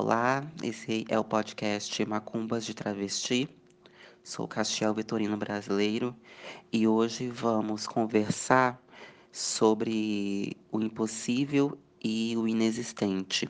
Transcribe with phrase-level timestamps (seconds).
[0.00, 3.48] Olá, esse é o podcast Macumbas de Travesti.
[4.22, 6.14] Sou Castiel Vitorino Brasileiro
[6.72, 8.80] e hoje vamos conversar
[9.32, 13.48] sobre o impossível e o inexistente.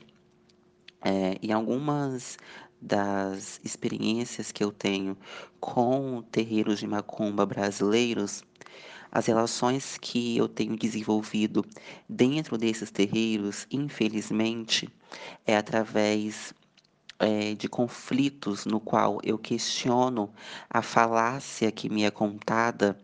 [1.05, 2.39] É, e algumas
[2.81, 5.19] das experiências que eu tenho
[5.61, 8.43] com terreiros de macumba brasileiros,
[9.11, 11.65] as relações que eu tenho desenvolvido
[12.09, 14.89] dentro desses terreiros, infelizmente,
[15.47, 16.55] é através
[17.19, 20.31] é, de conflitos no qual eu questiono
[20.71, 22.99] a falácia que me é contada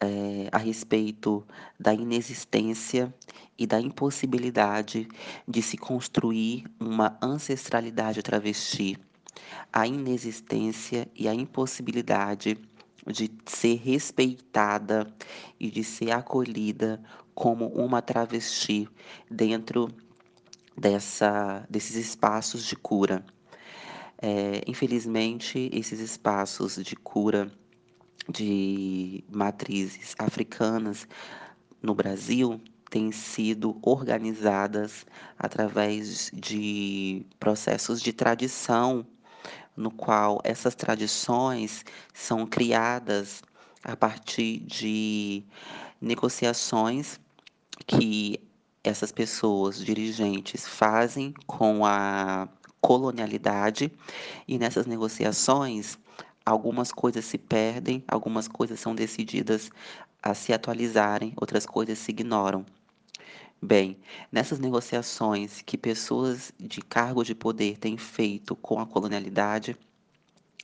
[0.00, 1.46] é, a respeito
[1.78, 3.14] da inexistência
[3.58, 5.08] e da impossibilidade
[5.48, 8.98] de se construir uma ancestralidade travesti,
[9.72, 12.58] a inexistência e a impossibilidade
[13.06, 15.06] de ser respeitada
[15.58, 17.02] e de ser acolhida
[17.34, 18.88] como uma travesti
[19.30, 19.88] dentro
[20.76, 23.24] dessa, desses espaços de cura.
[24.20, 27.52] É, infelizmente, esses espaços de cura
[28.28, 31.06] de matrizes africanas
[31.82, 35.06] no Brasil têm sido organizadas
[35.38, 39.06] através de processos de tradição,
[39.76, 43.42] no qual essas tradições são criadas
[43.84, 45.44] a partir de
[46.00, 47.20] negociações
[47.86, 48.40] que
[48.82, 52.48] essas pessoas dirigentes fazem com a
[52.80, 53.92] colonialidade
[54.46, 55.98] e nessas negociações
[56.44, 59.70] algumas coisas se perdem, algumas coisas são decididas
[60.22, 62.64] a se atualizarem, outras coisas se ignoram.
[63.62, 63.96] Bem,
[64.30, 69.74] nessas negociações que pessoas de cargo de poder têm feito com a colonialidade,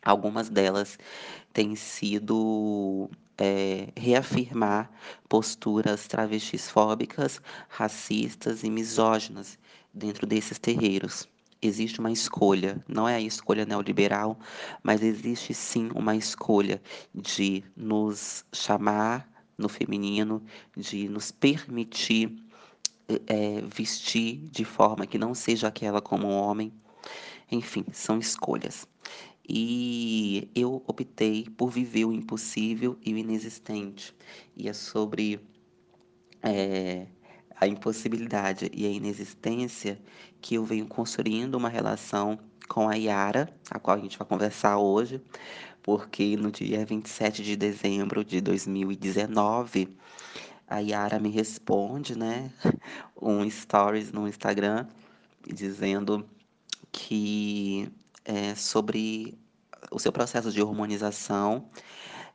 [0.05, 0.99] algumas delas
[1.55, 4.93] têm sido é, reafirmar
[5.27, 9.59] posturas travestisfóbicas, racistas e misóginas
[9.93, 11.27] dentro desses terreiros.
[11.63, 14.39] Existe uma escolha, não é a escolha neoliberal,
[14.83, 16.81] mas existe sim uma escolha
[17.15, 19.27] de nos chamar
[19.57, 20.43] no feminino,
[20.77, 22.37] de nos permitir
[23.27, 26.73] é, vestir de forma que não seja aquela como um homem.
[27.51, 28.87] Enfim, são escolhas.
[29.49, 34.15] E eu optei por viver o impossível e o inexistente.
[34.57, 35.41] E é sobre
[36.43, 37.07] é,
[37.57, 40.01] a impossibilidade e a inexistência
[40.41, 44.79] que eu venho construindo uma relação com a Yara, a qual a gente vai conversar
[44.79, 45.21] hoje,
[45.83, 49.89] porque no dia 27 de dezembro de 2019,
[50.73, 52.51] a Yara me responde, né,
[53.21, 54.87] um stories no Instagram
[55.47, 56.27] dizendo
[56.91, 57.93] que
[58.25, 59.39] é sobre
[59.91, 61.69] o seu processo de hormonização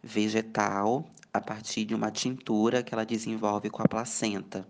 [0.04, 4.68] vegetal a partir de uma tintura que ela desenvolve com a placenta.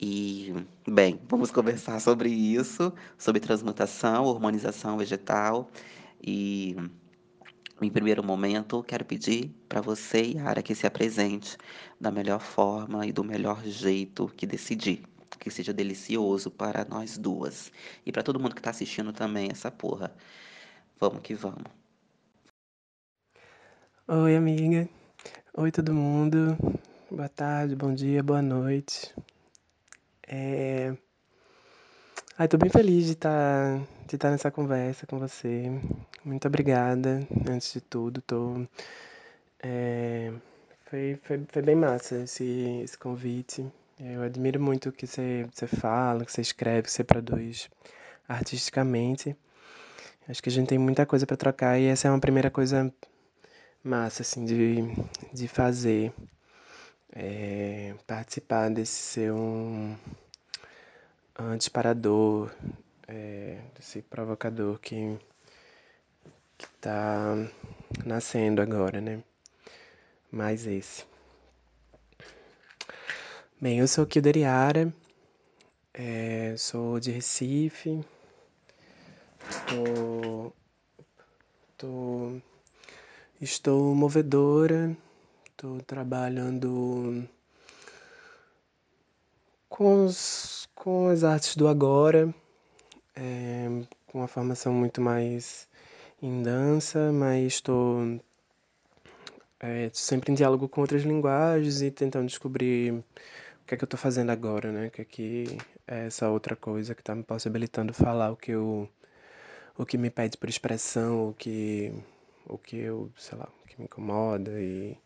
[0.00, 0.52] E,
[0.88, 5.70] bem, vamos conversar sobre isso, sobre transmutação, hormonização vegetal.
[6.20, 6.76] E,
[7.80, 11.56] em primeiro momento, quero pedir para você, Yara, que se apresente
[12.00, 15.02] da melhor forma e do melhor jeito que decidir
[15.46, 17.70] que seja delicioso para nós duas.
[18.04, 20.12] E para todo mundo que está assistindo também essa porra.
[20.98, 21.70] Vamos que vamos.
[24.08, 24.88] Oi, amiga.
[25.54, 26.56] Oi, todo mundo.
[27.08, 29.14] Boa tarde, bom dia, boa noite.
[30.26, 30.96] É...
[32.38, 35.70] Ai, tô bem feliz de estar tá, de tá nessa conversa com você.
[36.22, 38.20] Muito obrigada, antes de tudo.
[38.20, 38.66] Tô...
[39.62, 40.30] É...
[40.84, 43.64] Foi, foi, foi bem massa esse, esse convite.
[43.98, 47.70] Eu admiro muito o que você, você fala, que você escreve, que você produz
[48.28, 49.34] artisticamente.
[50.28, 52.92] Acho que a gente tem muita coisa para trocar e essa é uma primeira coisa
[53.82, 54.82] massa, assim, de,
[55.32, 56.12] de fazer.
[57.14, 59.96] É, participar desse seu
[61.38, 62.50] um, disparador,
[63.06, 65.18] é, desse provocador que,
[66.56, 67.34] que tá
[68.04, 69.22] nascendo agora, né?
[70.30, 71.04] Mais esse.
[73.60, 74.92] Bem, eu sou Kilder Yara,
[75.94, 78.04] é, sou de Recife,
[79.66, 80.52] tô,
[81.78, 82.40] tô,
[83.40, 84.96] estou movedora,
[85.50, 87.26] estou trabalhando
[89.68, 92.32] com, os, com as artes do agora,
[93.14, 93.68] é,
[94.06, 95.68] com uma formação muito mais
[96.22, 98.20] em dança, mas estou
[99.60, 103.04] é, sempre em diálogo com outras linguagens e tentando descobrir o
[103.66, 104.88] que é que eu tô fazendo agora, né?
[104.88, 108.52] O que é que é essa outra coisa que tá me possibilitando falar o que
[108.52, 108.88] eu
[109.78, 111.92] o que me pede por expressão, o que
[112.48, 114.96] o que eu, sei lá, o que me incomoda e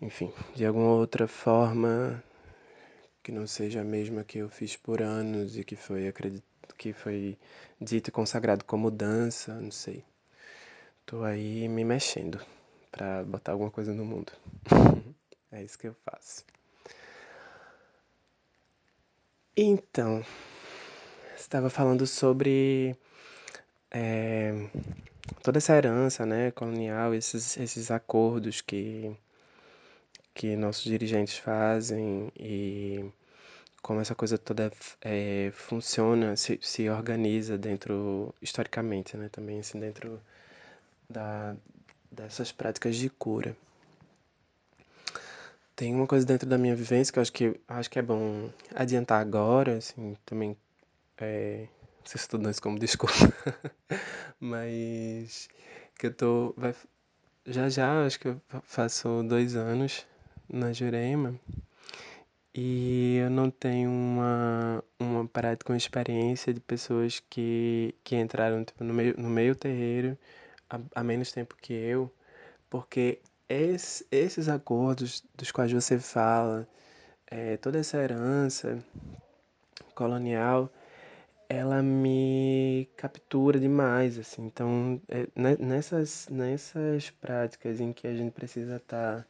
[0.00, 2.22] enfim, de alguma outra forma
[3.22, 6.44] que não seja a mesma que eu fiz por anos e que foi acredito
[6.76, 7.36] que foi
[7.80, 10.04] dito e consagrado como dança, não sei.
[11.04, 12.40] Tô aí me mexendo
[12.90, 14.32] para botar alguma coisa no mundo.
[15.50, 16.44] é isso que eu faço.
[19.56, 20.24] Então,
[21.36, 22.96] estava falando sobre
[23.90, 24.52] é,
[25.42, 29.16] toda essa herança né, colonial, esses, esses acordos que,
[30.38, 33.04] que nossos dirigentes fazem e
[33.82, 34.70] como essa coisa toda
[35.00, 40.22] é, funciona, se, se organiza dentro, historicamente, né, também assim, dentro
[41.10, 41.56] da,
[42.08, 43.56] dessas práticas de cura.
[45.74, 48.48] Tem uma coisa dentro da minha vivência que eu acho que, acho que é bom
[48.76, 50.56] adiantar agora, assim, também,
[51.16, 51.66] é,
[51.98, 53.12] não sei se estou dando isso como desculpa,
[54.38, 55.48] mas
[55.98, 56.76] que eu tô, vai,
[57.44, 60.06] já já, acho que eu faço dois anos
[60.48, 61.38] na Jurema
[62.54, 68.82] e eu não tenho uma, uma prática com experiência de pessoas que, que entraram tipo,
[68.82, 70.18] no, meio, no meio terreiro
[70.94, 72.12] há, menos tempo que eu,
[72.68, 76.66] porque esse, esses acordos dos quais você fala,
[77.30, 78.82] é, toda essa herança
[79.94, 80.70] colonial,
[81.48, 84.46] ela me captura demais, assim.
[84.46, 85.26] Então, é,
[85.58, 89.26] nessas, nessas práticas em que a gente precisa estar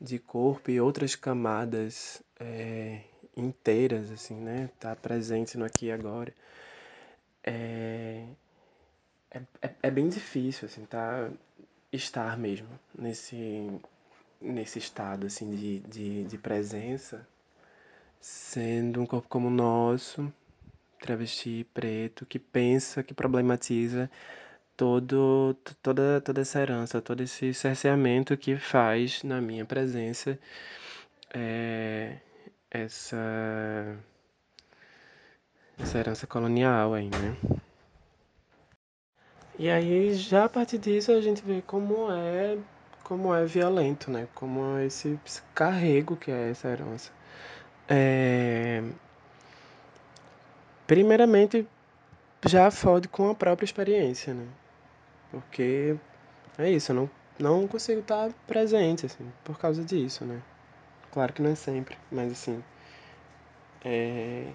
[0.00, 3.00] de corpo e outras camadas é,
[3.36, 4.70] inteiras, assim, né?
[4.78, 6.32] Tá presente no aqui e agora.
[7.42, 8.24] É,
[9.30, 11.30] é, é, é bem difícil, assim, tá?
[11.92, 13.80] estar mesmo nesse,
[14.40, 17.26] nesse estado assim de, de, de presença,
[18.20, 20.32] sendo um corpo como o nosso,
[20.98, 24.10] travesti preto, que pensa, que problematiza
[24.76, 30.38] todo, toda, toda essa herança, todo esse cerceamento que faz na minha presença
[31.34, 32.16] é,
[32.70, 33.96] essa,
[35.78, 37.36] essa herança colonial aí, né?
[39.58, 42.58] E aí, já a partir disso, a gente vê como é,
[43.02, 44.28] como é violento, né?
[44.34, 45.18] Como é esse
[45.54, 47.10] carrego que é essa herança.
[47.88, 48.82] É...
[50.86, 51.66] Primeiramente,
[52.44, 54.46] já fode com a própria experiência, né?
[55.30, 55.96] Porque
[56.58, 60.40] é isso, eu não, não consigo estar presente, assim, por causa disso, né?
[61.12, 62.62] Claro que não é sempre, mas assim.
[63.84, 64.50] É...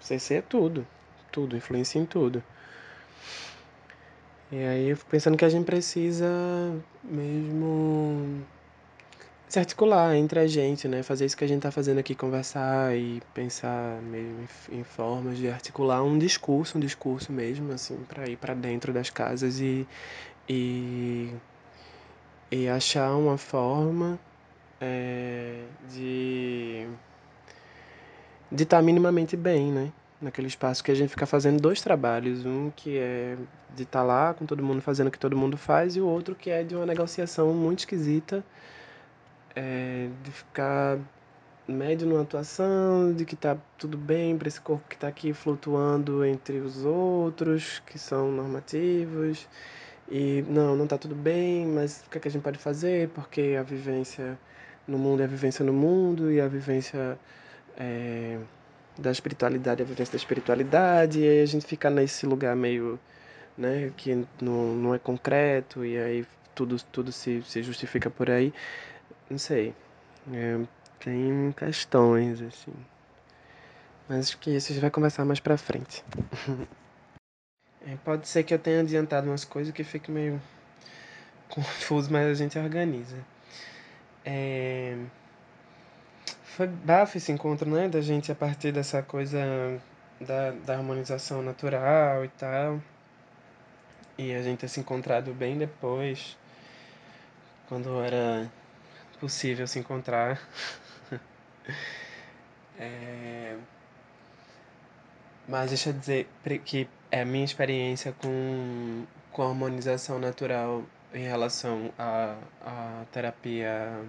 [0.00, 0.86] CC é tudo,
[1.32, 2.42] tudo, influencia em tudo.
[4.50, 6.26] E aí eu fico pensando que a gente precisa
[7.02, 8.44] mesmo
[9.48, 11.02] se articular entre a gente, né?
[11.02, 15.48] Fazer isso que a gente está fazendo aqui, conversar e pensar mesmo em, formas de
[15.48, 19.86] articular um discurso, um discurso mesmo, assim, para ir para dentro das casas e,
[20.48, 21.32] e,
[22.50, 24.18] e achar uma forma
[24.80, 26.86] é, de
[28.50, 29.92] de estar tá minimamente bem, né?
[30.20, 33.36] naquele espaço que a gente fica fazendo dois trabalhos, um que é
[33.74, 36.06] de estar tá lá com todo mundo fazendo o que todo mundo faz e o
[36.06, 38.44] outro que é de uma negociação muito esquisita,
[39.56, 40.98] é, de ficar
[41.66, 46.24] médio numa atuação, de que tá tudo bem para esse corpo que está aqui flutuando
[46.24, 49.48] entre os outros, que são normativos,
[50.08, 53.08] e não, não tá tudo bem, mas o que, é que a gente pode fazer?
[53.08, 54.38] Porque a vivência
[54.86, 57.18] no mundo é a vivência no mundo, e a vivência
[57.76, 58.38] é,
[58.96, 63.00] da espiritualidade, a vivência da espiritualidade, e aí a gente fica nesse lugar meio,
[63.58, 68.52] né, que não, não é concreto, e aí tudo, tudo se, se justifica por aí.
[69.30, 69.74] Não sei.
[70.32, 70.60] É,
[71.00, 72.72] tem questões, assim.
[74.08, 76.04] Mas acho que isso a gente vai conversar mais pra frente.
[77.86, 80.40] é, pode ser que eu tenha adiantado umas coisas que fique meio
[81.48, 83.16] confuso, mas a gente organiza.
[84.24, 84.96] É
[86.56, 87.86] foi bafo esse encontro, né?
[87.86, 89.38] Da gente a partir dessa coisa
[90.18, 92.80] da, da harmonização natural e tal.
[94.16, 96.34] E a gente ter se encontrado bem depois,
[97.68, 98.50] quando era
[99.20, 100.40] possível se encontrar.
[102.78, 103.56] é...
[105.48, 106.28] Mas deixa eu dizer
[106.64, 110.82] que é a minha experiência com, com a harmonização natural
[111.14, 114.04] em relação à, à terapia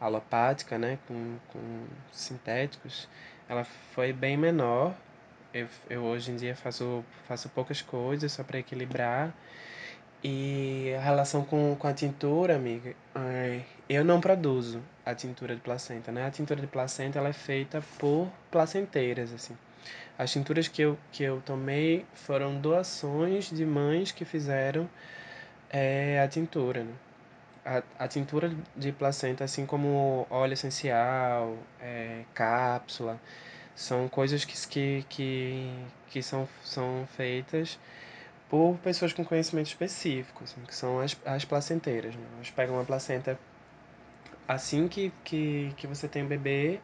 [0.00, 3.08] alopática, né, com, com sintéticos,
[3.48, 4.94] ela foi bem menor.
[5.52, 9.34] Eu, eu hoje em dia faço, faço poucas coisas só para equilibrar.
[10.22, 12.94] E a relação com, com a tintura, amiga,
[13.88, 16.26] eu não produzo a tintura de placenta, né?
[16.26, 19.56] A tintura de placenta ela é feita por placenteiras, assim.
[20.18, 24.90] As tinturas que eu, que eu tomei foram doações de mães que fizeram
[25.70, 26.92] é, a tintura, né?
[27.68, 33.20] a, a tintura de placenta, assim como óleo essencial, é, cápsula,
[33.74, 35.70] são coisas que, que, que,
[36.08, 37.78] que são, são feitas
[38.48, 42.14] por pessoas com conhecimento específico, assim, que são as, as placenteiras.
[42.16, 42.22] Né?
[42.36, 43.38] Elas pegam a placenta
[44.46, 46.80] assim que, que, que você tem o bebê,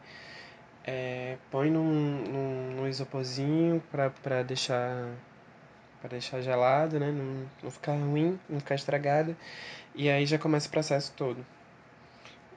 [0.85, 5.09] é, põe num, num, num isoporzinho para deixar
[5.99, 7.11] para deixar gelado, né?
[7.11, 9.35] Não, não ficar ruim, não ficar estragada.
[9.95, 11.43] E aí já começa o processo todo.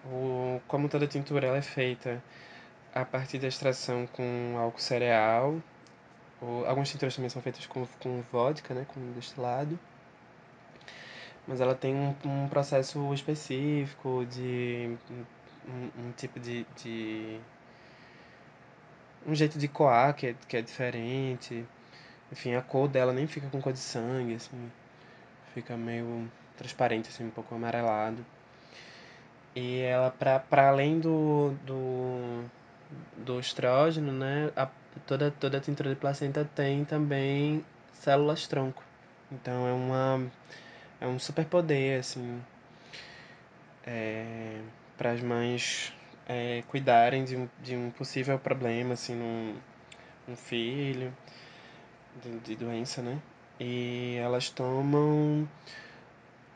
[0.05, 2.23] O, como toda tintura ela é feita
[2.95, 5.57] a partir da extração com álcool cereal,
[6.41, 8.87] ou, algumas tinturas também são feitas com, com vodka, né?
[8.89, 9.79] Com destilado.
[11.47, 14.97] Mas ela tem um, um processo específico de
[15.67, 17.41] um, um tipo de, de
[19.27, 21.65] um jeito de coar que é, que é diferente.
[22.31, 24.71] Enfim, a cor dela nem fica com cor de sangue, assim.
[25.55, 28.25] Fica meio transparente, assim, um pouco amarelado.
[29.55, 32.45] E ela, para além do, do,
[33.17, 34.69] do estrógeno, né, a,
[35.07, 38.83] toda, toda tintura de placenta tem também células tronco.
[39.31, 40.31] Então é uma
[41.01, 42.43] é um superpoder, assim,
[43.87, 44.61] é,
[44.97, 45.93] para as mães
[46.27, 49.57] é, cuidarem de um, de um possível problema, assim, num,
[50.27, 51.15] num filho,
[52.23, 53.19] de, de doença, né?
[53.61, 55.49] E elas tomam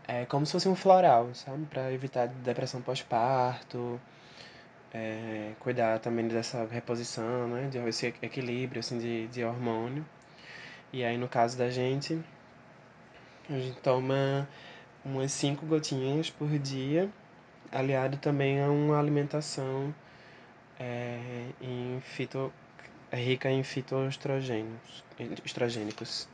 [0.07, 1.65] é como se fosse um floral, sabe?
[1.67, 4.01] Para evitar depressão pós-parto,
[4.93, 7.69] é, cuidar também dessa reposição, né?
[7.69, 10.05] De esse equilíbrio, assim, de, de hormônio.
[10.93, 12.21] E aí, no caso da gente,
[13.49, 14.49] a gente toma
[15.05, 17.09] umas 5 gotinhas por dia,
[17.71, 19.95] aliado também a uma alimentação
[20.79, 22.53] é, em fito,
[23.13, 25.05] rica em fitoestrogênicos.
[25.45, 26.29] Estrogênicos.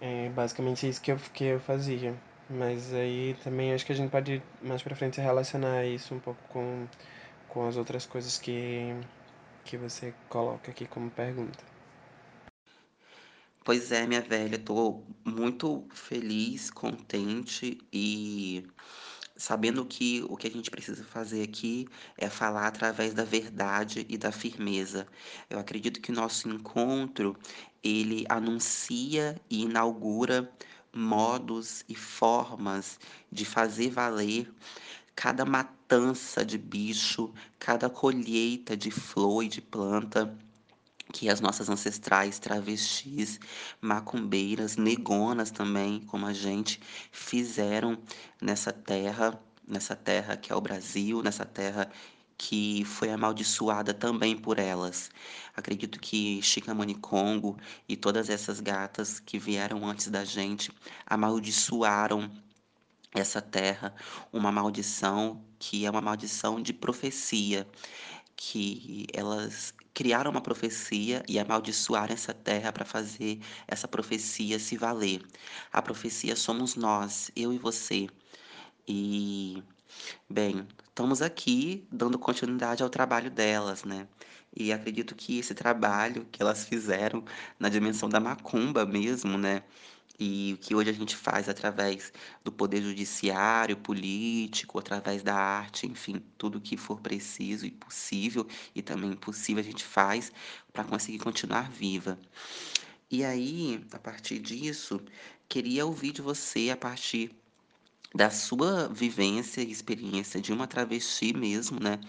[0.00, 2.14] É basicamente isso que eu, que eu fazia.
[2.50, 6.40] Mas aí também acho que a gente pode mais para frente relacionar isso um pouco
[6.48, 6.86] com,
[7.48, 8.94] com as outras coisas que,
[9.64, 11.64] que você coloca aqui como pergunta.
[13.64, 18.66] Pois é, minha velha, tô muito feliz, contente e
[19.36, 21.86] sabendo que o que a gente precisa fazer aqui
[22.16, 25.06] é falar através da verdade e da firmeza.
[25.50, 27.36] Eu acredito que o nosso encontro,
[27.82, 30.50] ele anuncia e inaugura
[30.92, 32.98] modos e formas
[33.30, 34.50] de fazer valer
[35.18, 40.32] cada matança de bicho, cada colheita de flor e de planta
[41.12, 43.40] que as nossas ancestrais travestis,
[43.80, 47.98] macumbeiras, negonas também, como a gente, fizeram
[48.40, 51.90] nessa terra, nessa terra que é o Brasil, nessa terra
[52.36, 55.10] que foi amaldiçoada também por elas.
[55.56, 57.58] Acredito que Chicamani Congo
[57.88, 60.70] e todas essas gatas que vieram antes da gente
[61.04, 62.30] amaldiçoaram
[63.14, 63.94] essa terra,
[64.32, 67.66] uma maldição que é uma maldição de profecia,
[68.36, 75.20] que elas criaram uma profecia e amaldiçoaram essa terra para fazer essa profecia se valer.
[75.72, 78.06] A profecia somos nós, eu e você.
[78.86, 79.62] E,
[80.30, 84.06] bem, estamos aqui dando continuidade ao trabalho delas, né?
[84.56, 87.24] E acredito que esse trabalho que elas fizeram
[87.58, 89.64] na dimensão da macumba mesmo, né?
[90.18, 95.86] E o que hoje a gente faz através do poder judiciário, político, através da arte,
[95.86, 100.32] enfim, tudo que for preciso e possível e também impossível a gente faz
[100.72, 102.18] para conseguir continuar viva.
[103.10, 105.00] E aí, a partir disso,
[105.48, 107.30] queria ouvir de você a partir
[108.14, 112.00] da sua vivência e experiência de uma travesti mesmo, né?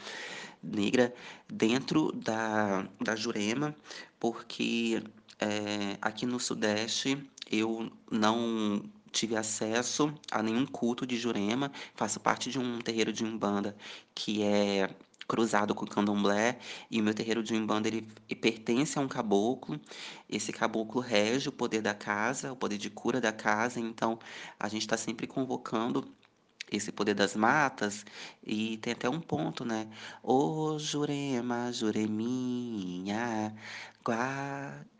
[0.62, 1.14] Negra
[1.48, 3.76] dentro da, da Jurema,
[4.20, 5.02] porque
[5.40, 7.18] é, aqui no Sudeste
[7.50, 13.24] eu não tive acesso a nenhum culto de Jurema, faço parte de um terreiro de
[13.26, 13.76] Umbanda
[14.14, 14.90] que é
[15.28, 16.58] cruzado com o candomblé,
[16.90, 19.80] e o meu terreiro de Umbanda ele, ele pertence a um caboclo.
[20.28, 24.18] Esse caboclo rege o poder da casa, o poder de cura da casa, então
[24.60, 26.04] a gente está sempre convocando
[26.72, 28.06] esse poder das matas,
[28.44, 29.88] e tem até um ponto, né?
[30.24, 33.56] Ô Jurema, Jureminha,
[34.04, 34.99] guarda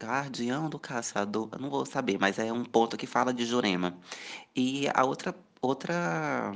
[0.00, 3.96] Guardião do Caçador, eu não vou saber, mas é um ponto que fala de Jurema.
[4.54, 6.52] E a outra, outra,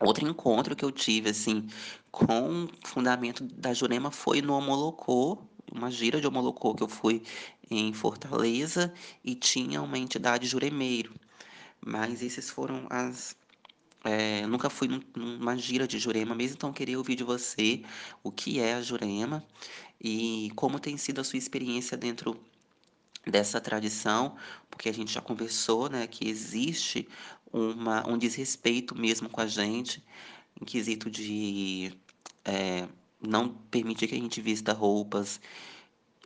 [0.00, 1.66] outro encontro que eu tive, assim,
[2.10, 5.38] com o fundamento da Jurema foi no Homolocô,
[5.72, 7.22] uma gira de Homolocô que eu fui
[7.70, 8.92] em Fortaleza
[9.24, 11.14] e tinha uma entidade juremeiro.
[11.84, 13.34] Mas esses foram as.
[14.04, 17.82] É, nunca fui numa gira de Jurema mesmo, então eu queria ouvir de você
[18.22, 19.44] o que é a Jurema
[20.02, 22.38] e como tem sido a sua experiência dentro
[23.24, 24.34] dessa tradição,
[24.68, 27.08] porque a gente já conversou, né, que existe
[27.52, 30.02] uma, um desrespeito mesmo com a gente,
[30.60, 31.92] em quesito de
[32.44, 32.88] é,
[33.20, 35.40] não permitir que a gente vista roupas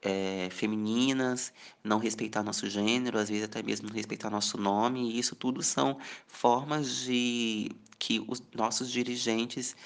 [0.01, 1.53] é, femininas,
[1.85, 5.63] não respeitar nosso gênero, às vezes até mesmo não respeitar nosso nome, e isso tudo
[5.63, 9.77] são formas de que os nossos dirigentes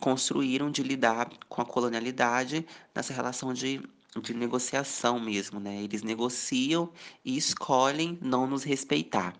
[0.00, 3.80] construíram de lidar com a colonialidade nessa relação de,
[4.22, 5.82] de negociação mesmo, né?
[5.82, 6.90] Eles negociam
[7.24, 9.34] e escolhem não nos respeitar.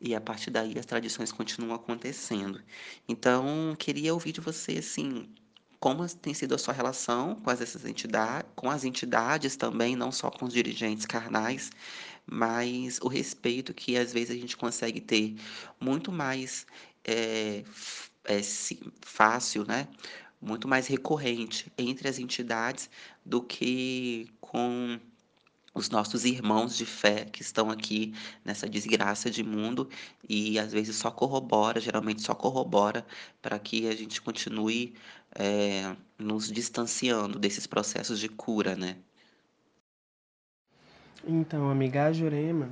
[0.00, 2.62] E a partir daí as tradições continuam acontecendo.
[3.08, 5.28] Então, queria ouvir de você, assim,
[5.80, 10.12] como tem sido a sua relação com as, essas entidades, com as entidades também, não
[10.12, 11.70] só com os dirigentes carnais,
[12.26, 15.36] mas o respeito que às vezes a gente consegue ter
[15.80, 16.66] muito mais
[17.04, 17.64] é,
[18.28, 18.40] é,
[19.02, 19.88] fácil, né?
[20.40, 22.88] Muito mais recorrente entre as entidades
[23.24, 25.00] do que com
[25.74, 29.88] os nossos irmãos de fé que estão aqui nessa desgraça de mundo
[30.28, 33.06] e às vezes só corrobora, geralmente só corrobora
[33.40, 34.94] para que a gente continue
[35.34, 38.96] é, nos distanciando desses processos de cura, né?
[41.26, 42.70] Então, a Jurema,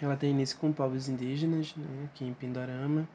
[0.00, 3.08] ela tem início com povos indígenas, né, aqui em Pindorama,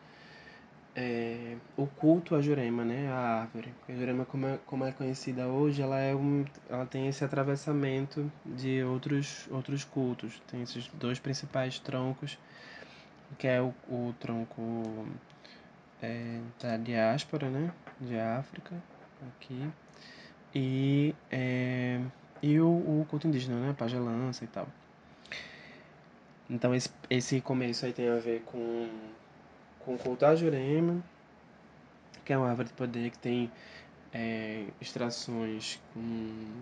[1.00, 3.72] é, o culto à Jurema, né, a árvore.
[3.88, 8.32] A Jurema, como é, como é conhecida hoje, ela, é um, ela tem esse atravessamento
[8.44, 10.42] de outros, outros cultos.
[10.48, 12.40] Tem esses dois principais troncos,
[13.38, 15.08] que é o, o tronco
[16.02, 18.74] é, da diáspora, né, de África,
[19.30, 19.70] aqui,
[20.56, 22.02] e, é,
[22.42, 24.68] e o, o culto indígena, né, pagelança e tal.
[26.50, 28.90] Então esse, esse começo aí tem a ver com
[29.88, 31.02] com Jurema,
[32.26, 33.50] que é uma árvore de poder que tem
[34.14, 36.62] é, extrações com,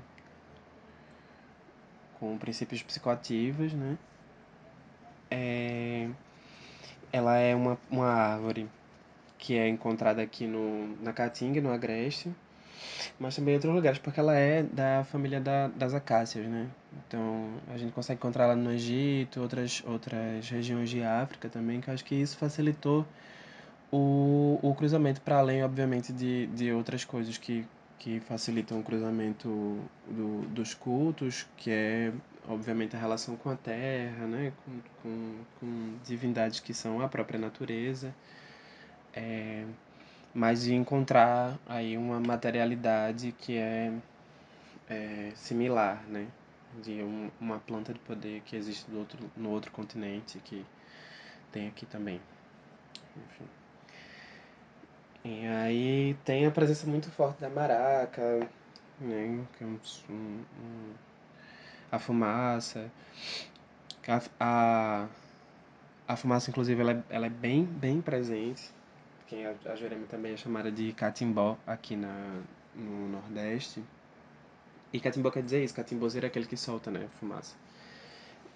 [2.20, 3.98] com princípios psicoativos, né?
[5.32, 6.08] É,
[7.12, 8.70] ela é uma, uma árvore
[9.40, 12.32] que é encontrada aqui no, na Caatinga, no Agreste,
[13.20, 16.68] mas também em outros lugares, porque ela é da família da, das acácias, né?
[17.08, 21.90] Então, a gente consegue encontrar ela no Egito, outras, outras regiões de África também, que
[21.90, 23.06] eu acho que isso facilitou
[23.92, 27.66] o, o cruzamento, para além, obviamente, de, de outras coisas que,
[28.00, 32.12] que facilitam o cruzamento do, dos cultos, que é,
[32.48, 34.52] obviamente, a relação com a terra, né?
[34.66, 38.14] com, com, com divindades que são a própria natureza.
[39.14, 39.64] É,
[40.36, 43.94] mas de encontrar aí uma materialidade que é,
[44.90, 46.28] é similar, né?
[46.84, 50.66] De um, uma planta de poder que existe do outro, no outro continente, que
[51.54, 52.20] tem aqui também.
[53.16, 53.46] Enfim.
[55.24, 58.46] E aí tem a presença muito forte da maraca,
[59.00, 59.46] né?
[59.58, 60.94] Que é um, um,
[61.90, 62.92] a fumaça.
[64.06, 65.08] A, a,
[66.06, 68.76] a fumaça, inclusive, ela é, ela é bem, bem presente
[69.28, 72.42] que a, a Jeremy também é chamada de catimbó aqui na,
[72.76, 73.84] no Nordeste.
[74.94, 77.56] E catimbó quer dizer isso, catimbozeiro é aquele que solta, né, fumaça.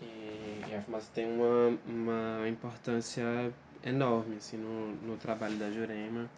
[0.01, 3.53] E, e a fumaça tem uma, uma importância
[3.83, 6.29] enorme, assim, no, no trabalho da Jurema.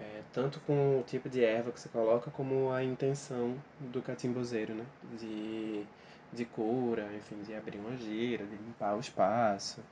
[0.00, 4.74] É, tanto com o tipo de erva que você coloca, como a intenção do catimbozeiro,
[4.74, 4.84] né?
[5.18, 5.84] De,
[6.32, 9.82] de cura, enfim, de abrir uma gira, de limpar o espaço.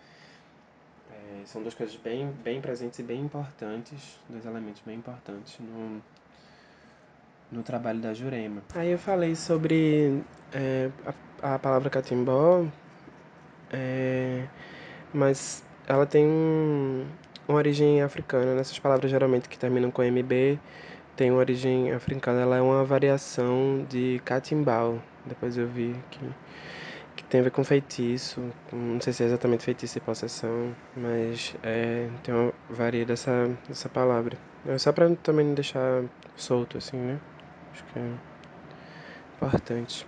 [1.11, 6.03] É, são duas coisas bem, bem presentes e bem importantes, dois elementos bem importantes no,
[7.51, 8.63] no trabalho da Jurema.
[8.75, 10.91] Aí eu falei sobre é,
[11.43, 12.65] a, a, palavra catimbó,
[13.73, 14.47] é,
[15.13, 17.07] mas ela tem um,
[17.49, 18.55] uma origem africana.
[18.55, 20.59] Nessas palavras geralmente que terminam com MB,
[21.17, 22.41] tem uma origem africana.
[22.43, 25.01] Ela é uma variação de catimbau.
[25.25, 26.21] Depois eu vi que
[27.29, 28.41] tem a ver com feitiço,
[28.73, 33.89] não sei se é exatamente feitiço e possessão, mas é, tem uma varia dessa, dessa
[33.89, 34.39] palavra.
[34.67, 36.05] É só para também não deixar
[36.37, 37.19] solto assim, né?
[37.73, 38.11] Acho que é
[39.37, 40.07] importante.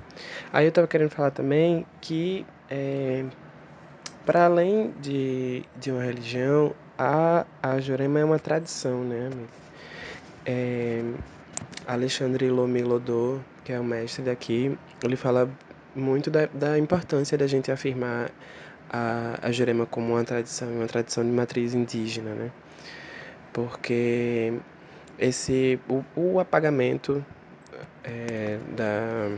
[0.52, 3.24] Aí eu tava querendo falar também que é,
[4.24, 9.48] para além de, de uma religião, a, a Jurema é uma tradição, né, amigo?
[10.46, 11.02] É,
[11.86, 15.48] Alexandre Lomilodô, que é o mestre daqui, ele fala
[15.98, 18.30] muito da, da importância da gente afirmar
[18.90, 22.50] a, a Jurema como uma tradição, uma tradição de matriz indígena, né?
[23.52, 24.52] Porque
[25.18, 27.24] esse o, o apagamento
[28.04, 29.36] é, da,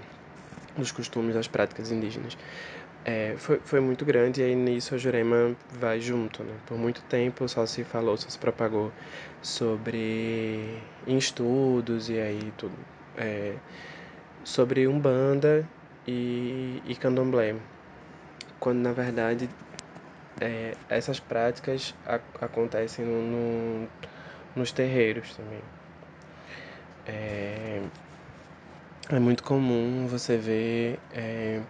[0.76, 2.36] dos costumes, das práticas indígenas
[3.04, 6.54] é, foi, foi muito grande e aí nisso a Jurema vai junto, né?
[6.66, 8.92] Por muito tempo só se falou, só se propagou
[9.42, 12.74] sobre estudos e aí tudo.
[13.16, 13.54] É,
[14.44, 15.66] sobre Umbanda
[16.06, 17.56] e, e candomblé,
[18.58, 19.48] quando na verdade
[20.40, 23.88] é, essas práticas a, acontecem no, no,
[24.56, 25.62] nos terreiros também.
[27.06, 27.82] é,
[29.08, 31.60] é muito comum você ver é,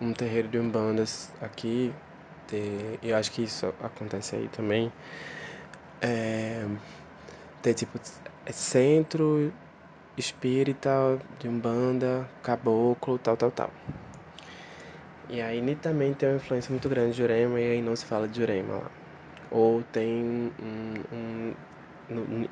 [0.00, 1.92] um terreiro de umbandas aqui,
[3.02, 4.90] eu acho que isso acontece aí também,
[6.00, 6.64] é,
[7.60, 7.98] ter tipo
[8.50, 9.52] centro
[10.16, 13.70] espírita de umbanda, caboclo, tal, tal, tal.
[15.28, 18.28] E aí nitidamente tem uma influência muito grande de Jurema e aí não se fala
[18.28, 18.90] de Jurema lá.
[19.50, 21.54] Ou tem um, um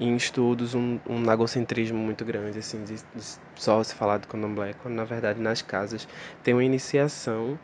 [0.00, 4.74] em estudos um, um nagocentrismo muito grande, assim, de, de só se falar do candomblé,
[4.82, 6.08] quando na verdade nas casas
[6.42, 7.58] tem uma iniciação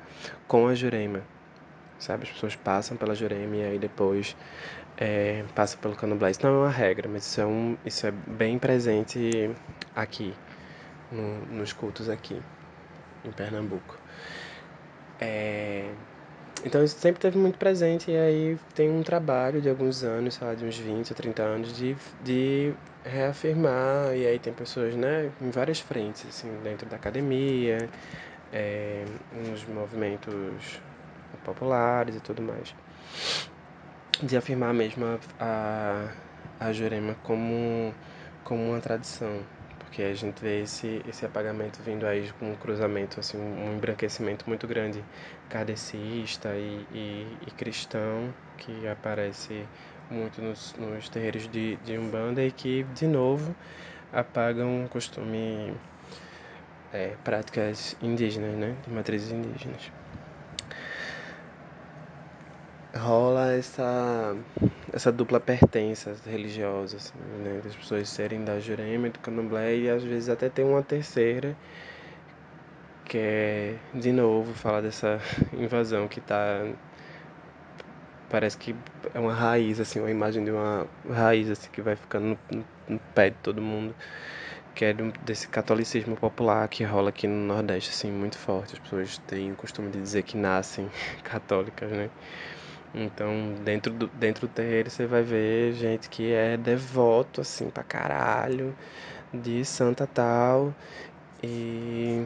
[0.47, 1.23] com a jurema,
[1.99, 2.25] sabe?
[2.25, 4.37] As pessoas passam pela jurema e aí depois
[4.97, 6.31] é, passam pelo candomblé.
[6.31, 9.51] Isso não é uma regra, mas isso é, um, isso é bem presente
[9.95, 10.35] aqui,
[11.11, 12.41] no, nos cultos aqui,
[13.25, 13.99] em Pernambuco.
[15.21, 15.91] É,
[16.65, 20.47] então isso sempre teve muito presente e aí tem um trabalho de alguns anos, sei
[20.47, 22.75] lá, de uns 20 ou 30 anos de, de
[23.05, 27.89] reafirmar e aí tem pessoas, né, em várias frentes, assim, dentro da academia,
[28.53, 30.81] é, nos movimentos
[31.45, 32.75] populares e tudo mais,
[34.23, 35.19] de afirmar mesmo a,
[36.61, 37.95] a, a Jurema como,
[38.45, 39.41] como uma tradição,
[39.79, 44.45] porque a gente vê esse, esse apagamento vindo aí com um cruzamento, assim, um embranquecimento
[44.47, 45.03] muito grande
[45.49, 49.65] kardecista e, e, e cristão que aparece
[50.11, 53.55] muito nos, nos terreiros de, de Umbanda e que, de novo,
[54.13, 55.73] apagam costume,
[56.93, 59.91] é, práticas indígenas, né, de matrizes indígenas
[62.95, 64.37] rola essa
[64.93, 66.99] essa dupla pertença religiosa,
[67.43, 67.61] né?
[67.63, 71.57] Das pessoas serem da Jurema e do Candomblé e às vezes até tem uma terceira
[73.05, 75.21] que é, de novo, falar dessa
[75.53, 76.65] invasão que tá
[78.29, 78.75] parece que
[79.13, 82.99] é uma raiz, assim, uma imagem de uma raiz, assim, que vai ficando no, no
[83.15, 83.95] pé de todo mundo,
[84.75, 88.75] que é desse catolicismo popular que rola aqui no Nordeste, assim, muito forte.
[88.75, 90.89] As pessoas têm o costume de dizer que nascem
[91.25, 92.09] católicas, né?
[92.95, 97.85] Então, dentro do, dentro do terreiro, você vai ver gente que é devoto, assim, pra
[97.85, 98.77] caralho,
[99.33, 100.75] de santa tal,
[101.43, 102.25] e,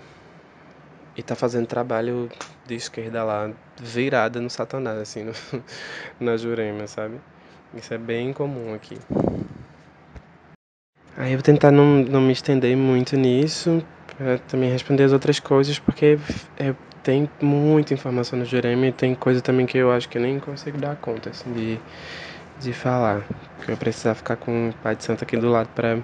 [1.17, 2.31] e tá fazendo trabalho
[2.67, 5.33] de esquerda lá, virada no satanás, assim, no,
[6.19, 7.21] na Jurema, sabe?
[7.75, 8.97] Isso é bem comum aqui.
[11.17, 13.85] Aí eu vou tentar não, não me estender muito nisso,
[14.17, 16.19] para também responder as outras coisas, porque
[16.57, 20.23] é tem muita informação no Jurema e tem coisa também que eu acho que eu
[20.23, 21.79] nem consigo dar conta, assim, de,
[22.59, 23.23] de falar.
[23.65, 25.99] Que eu precisar ficar com o Pai de Santo aqui do lado para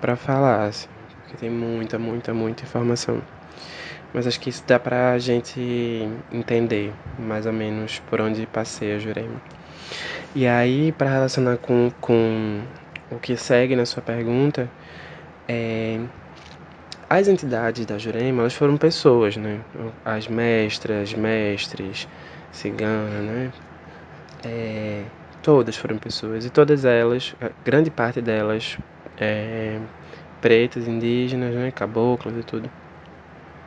[0.00, 0.88] para falar, assim,
[1.20, 3.22] porque tem muita, muita, muita informação.
[4.12, 9.40] Mas acho que isso dá pra gente entender mais ou menos por onde passeia Jurema.
[10.34, 12.62] E aí, para relacionar com, com
[13.12, 14.68] o que segue na sua pergunta,
[15.48, 16.00] é,
[17.12, 19.60] as entidades da Jurema, elas foram pessoas, né?
[20.02, 22.08] As mestras, mestres,
[22.50, 23.52] ciganas, né?
[24.42, 25.04] É,
[25.42, 26.46] todas foram pessoas.
[26.46, 28.78] E todas elas, grande parte delas,
[29.18, 29.78] é,
[30.40, 31.70] pretas, indígenas, né?
[31.70, 32.70] Caboclas e tudo.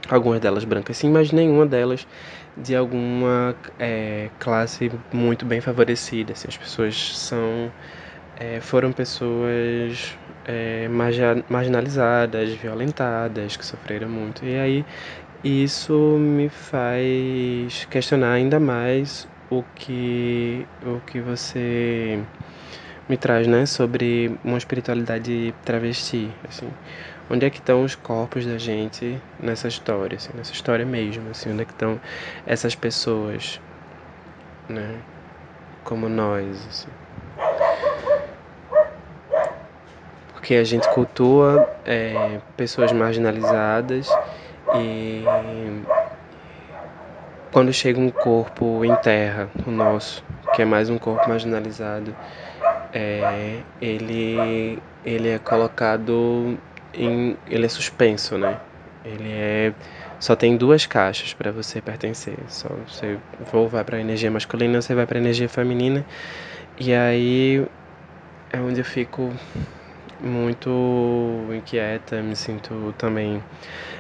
[0.09, 2.07] Algumas delas brancas sim, mas nenhuma delas
[2.57, 6.33] de alguma é, classe muito bem favorecida.
[6.33, 7.71] Assim, as pessoas são
[8.37, 10.87] é, foram pessoas é,
[11.49, 14.45] marginalizadas, violentadas, que sofreram muito.
[14.45, 14.85] E aí
[15.43, 22.19] isso me faz questionar ainda mais o que, o que você
[23.07, 26.69] me traz, né, sobre uma espiritualidade travesti, assim.
[27.29, 31.51] Onde é que estão os corpos da gente nessa história, assim, nessa história mesmo, assim,
[31.51, 31.99] onde é que estão
[32.45, 33.59] essas pessoas,
[34.67, 34.95] né,
[35.83, 36.89] como nós, assim.
[40.45, 44.07] Porque a gente cultua é, pessoas marginalizadas
[44.75, 45.23] e
[47.51, 52.15] quando chega um corpo em terra, o nosso, que é mais um corpo marginalizado,
[52.93, 56.55] é, ele, ele é colocado
[56.93, 57.35] em.
[57.47, 58.59] ele é suspenso, né?
[59.03, 59.73] Ele é.
[60.19, 62.37] Só tem duas caixas para você pertencer.
[62.49, 63.17] Só você
[63.51, 66.05] ou vai para a energia masculina, ou você vai para a energia feminina.
[66.79, 67.65] E aí
[68.53, 69.33] é onde eu fico
[70.21, 70.69] muito
[71.55, 73.41] inquieta, me sinto também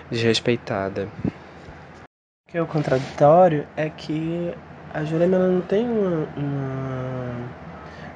[0.09, 1.07] desrespeitada.
[1.25, 4.53] O que é o contraditório é que
[4.93, 7.35] a Jurema não tem uma, uma,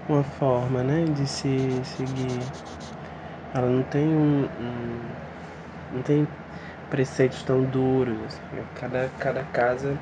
[0.08, 2.42] uma, forma né, de se seguir.
[3.54, 5.00] Ela não tem um, um
[5.94, 6.28] não tem
[6.90, 8.18] preceitos tão duros.
[8.26, 8.64] Assim.
[8.76, 9.98] Cada, cada casa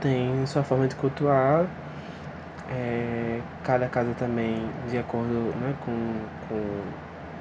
[0.00, 1.66] tem sua forma de cultuar
[2.70, 6.12] é, cada casa também, de acordo né, com,
[6.48, 6.82] com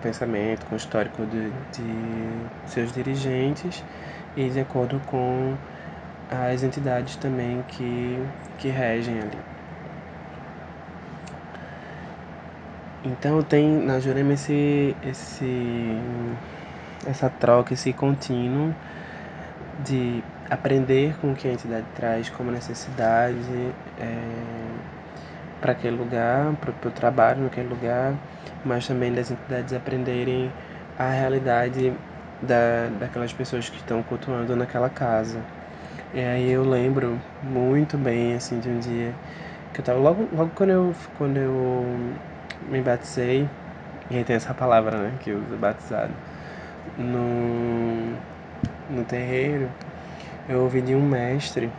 [0.02, 3.84] pensamento, com o histórico de, de seus dirigentes
[4.36, 5.56] e de acordo com
[6.30, 8.18] as entidades também que,
[8.58, 9.38] que regem ali.
[13.04, 15.98] Então tem na Jurema esse, esse,
[17.08, 18.74] essa troca, esse contínuo
[19.86, 24.50] de aprender com o que a entidade traz como necessidade é,
[25.60, 28.13] para aquele lugar, para o trabalho naquele lugar,
[28.63, 30.52] mas também das entidades aprenderem
[30.98, 31.93] a realidade
[32.41, 35.39] da, daquelas pessoas que estão cultuando naquela casa.
[36.13, 39.13] E aí eu lembro muito bem assim de um dia
[39.74, 41.86] que eu tava logo, logo quando eu quando eu
[42.69, 43.48] me batizei,
[44.10, 46.13] e aí tem essa palavra, né, que usa batizado,
[46.98, 48.15] no,
[48.89, 49.69] no terreiro,
[50.48, 51.72] eu ouvi de um mestre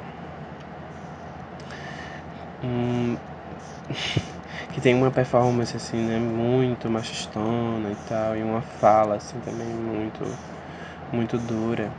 [2.63, 3.17] um,
[4.73, 9.69] que tem uma performance assim, né, muito machistona e tal, e uma fala assim também
[9.69, 10.25] muito
[11.13, 11.93] muito dura.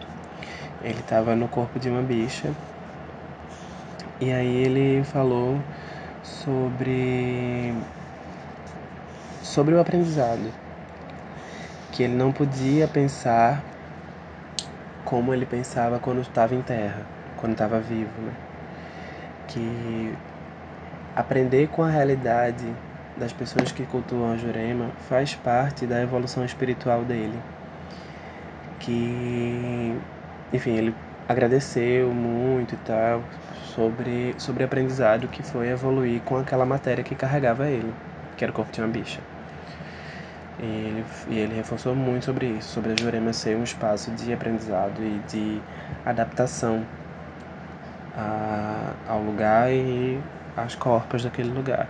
[0.82, 2.54] Ele tava no corpo de uma bicha.
[4.20, 5.62] E aí ele falou
[6.24, 7.74] sobre
[9.42, 10.52] sobre o aprendizado,
[11.92, 13.64] que ele não podia pensar
[15.04, 18.34] como ele pensava quando estava em terra, quando estava vivo, né?
[19.48, 20.14] Que
[21.16, 22.66] aprender com a realidade
[23.18, 27.38] das pessoas que cultuam a Jurema faz parte da evolução espiritual dele.
[28.80, 29.96] Que,
[30.52, 30.96] enfim, ele
[31.28, 33.22] agradeceu muito e tal
[33.76, 37.94] sobre sobre aprendizado que foi evoluir com aquela matéria que carregava ele,
[38.38, 39.20] que era o corpo de uma bicha.
[40.60, 44.34] E ele, e ele reforçou muito sobre isso, sobre a Jurema ser um espaço de
[44.34, 45.62] aprendizado e de
[46.06, 46.86] adaptação
[48.22, 50.18] a, ao lugar e
[50.56, 51.90] às corpas daquele lugar.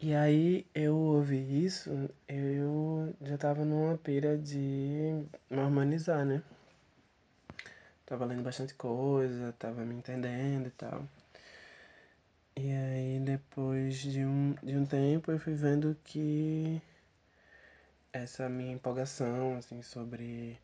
[0.00, 1.90] E aí eu ouvi isso,
[2.28, 6.42] eu já tava numa pira de normalizar, né?
[8.06, 11.04] Tava lendo bastante coisa, tava me entendendo e tal.
[12.56, 16.80] E aí depois de um, de um tempo eu fui vendo que
[18.12, 20.58] essa minha empolgação, assim, sobre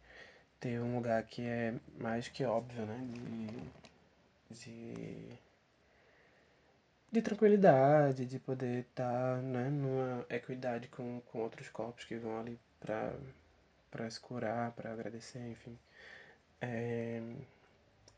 [0.65, 2.99] ter um lugar que é mais que óbvio, né?
[4.49, 5.39] De, de,
[7.13, 12.41] de tranquilidade, de poder estar tá, né, numa equidade com, com outros corpos que vão
[12.41, 15.79] ali pra se curar, pra agradecer, enfim.
[16.63, 17.21] É,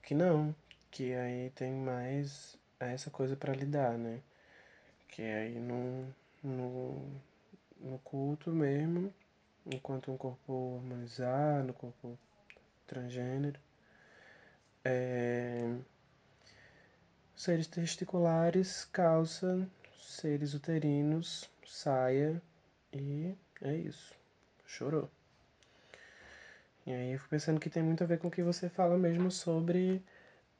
[0.04, 0.54] que não,
[0.88, 4.20] que aí tem mais essa coisa para lidar, né?
[5.08, 7.10] Que aí no, no,
[7.80, 9.12] no culto mesmo,
[9.66, 12.16] enquanto um corpo harmonizado, corpo
[12.86, 13.58] transgênero,
[14.84, 15.74] é,
[17.34, 19.68] seres testiculares, calça,
[19.98, 22.40] seres uterinos, saia
[22.92, 24.14] e é isso.
[24.64, 25.10] Chorou.
[26.86, 28.96] E aí eu fico pensando que tem muito a ver com o que você fala
[28.96, 30.02] mesmo sobre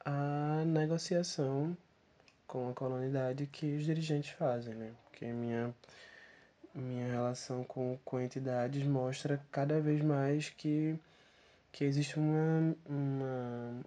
[0.03, 1.75] a negociação
[2.47, 4.91] com a colonidade que os dirigentes fazem, né?
[5.03, 5.73] Porque minha,
[6.73, 10.97] minha relação com, com entidades mostra cada vez mais que,
[11.77, 13.85] que existe uma, uma,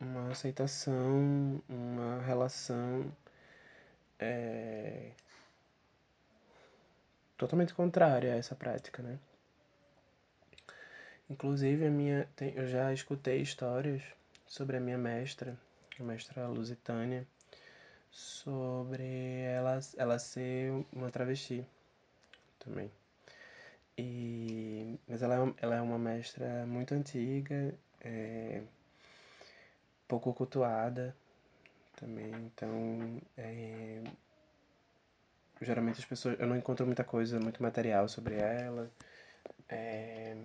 [0.00, 3.16] uma aceitação, uma relação
[4.18, 5.12] é,
[7.38, 9.16] totalmente contrária a essa prática, né?
[11.30, 14.02] Inclusive, a minha, tem, eu já escutei histórias
[14.44, 15.56] sobre a minha mestra,
[16.00, 17.24] a mestra Lusitânia,
[18.10, 19.04] sobre
[19.44, 21.64] ela, ela ser uma travesti
[22.58, 22.90] também.
[23.98, 28.62] E, mas ela é, ela é uma mestra muito antiga, é,
[30.08, 31.14] pouco cultuada
[31.96, 34.02] também, então é,
[35.60, 38.90] geralmente as pessoas eu não encontro muita coisa muito material sobre ela
[39.68, 40.36] é,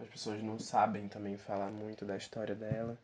[0.00, 2.96] as pessoas não sabem também falar muito da história dela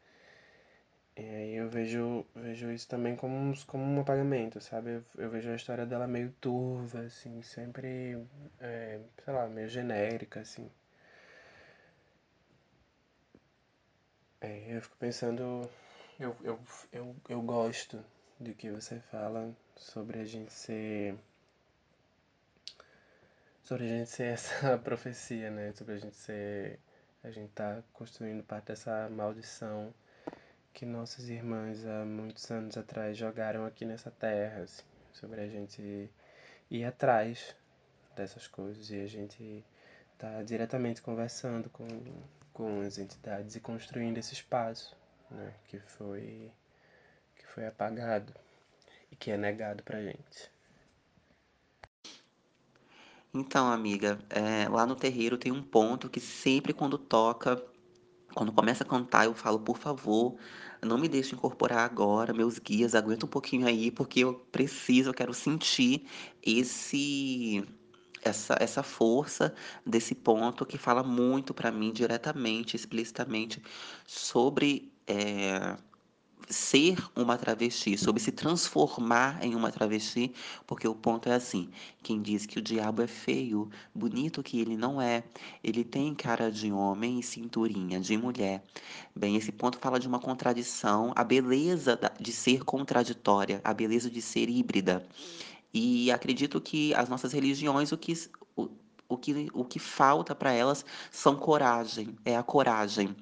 [1.16, 4.90] e aí eu vejo, vejo isso também como, um, como um apagamento, sabe?
[4.96, 8.22] Eu, eu, vejo a história dela meio turva, assim, sempre,
[8.60, 10.70] é, sei lá, meio genérica, assim.
[14.40, 15.68] É, eu fico pensando,
[16.20, 16.60] eu, eu,
[16.92, 18.04] eu, eu gosto
[18.38, 21.16] do que você fala sobre a gente ser.
[23.62, 25.72] Sobre a gente ser essa profecia, né?
[25.72, 26.78] Sobre a gente ser.
[27.24, 29.92] A gente tá construindo parte dessa maldição
[30.76, 36.10] que nossas irmãs há muitos anos atrás jogaram aqui nessa terra, assim, sobre a gente
[36.70, 37.56] ir atrás
[38.14, 39.64] dessas coisas e a gente
[40.18, 41.88] tá diretamente conversando com,
[42.52, 44.94] com as entidades e construindo esse espaço,
[45.30, 46.52] né, que foi
[47.36, 48.34] que foi apagado
[49.10, 50.50] e que é negado pra gente.
[53.32, 57.62] Então, amiga, eh, lá no terreiro tem um ponto que sempre quando toca,
[58.34, 60.36] quando começa a cantar, eu falo: "Por favor,
[60.84, 65.14] não me deixe incorporar agora, meus guias, aguenta um pouquinho aí, porque eu preciso, eu
[65.14, 66.06] quero sentir
[66.42, 67.64] esse
[68.22, 69.54] essa essa força
[69.86, 73.62] desse ponto que fala muito pra mim diretamente, explicitamente
[74.06, 75.76] sobre, eh,
[76.48, 80.32] ser uma travesti, sobre se transformar em uma travesti,
[80.66, 81.68] porque o ponto é assim:
[82.02, 85.24] quem diz que o diabo é feio, bonito que ele não é,
[85.62, 88.62] ele tem cara de homem e cinturinha de mulher.
[89.14, 94.22] Bem, esse ponto fala de uma contradição, a beleza de ser contraditória, a beleza de
[94.22, 95.06] ser híbrida.
[95.72, 98.14] E acredito que as nossas religiões, o que
[98.56, 98.68] o
[99.08, 103.14] o que o que falta pra elas são coragem, é a coragem.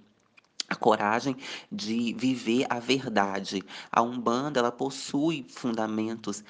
[0.68, 1.36] A coragem
[1.70, 3.62] de viver a verdade.
[3.92, 6.42] A Umbanda, ela possui fundamentos,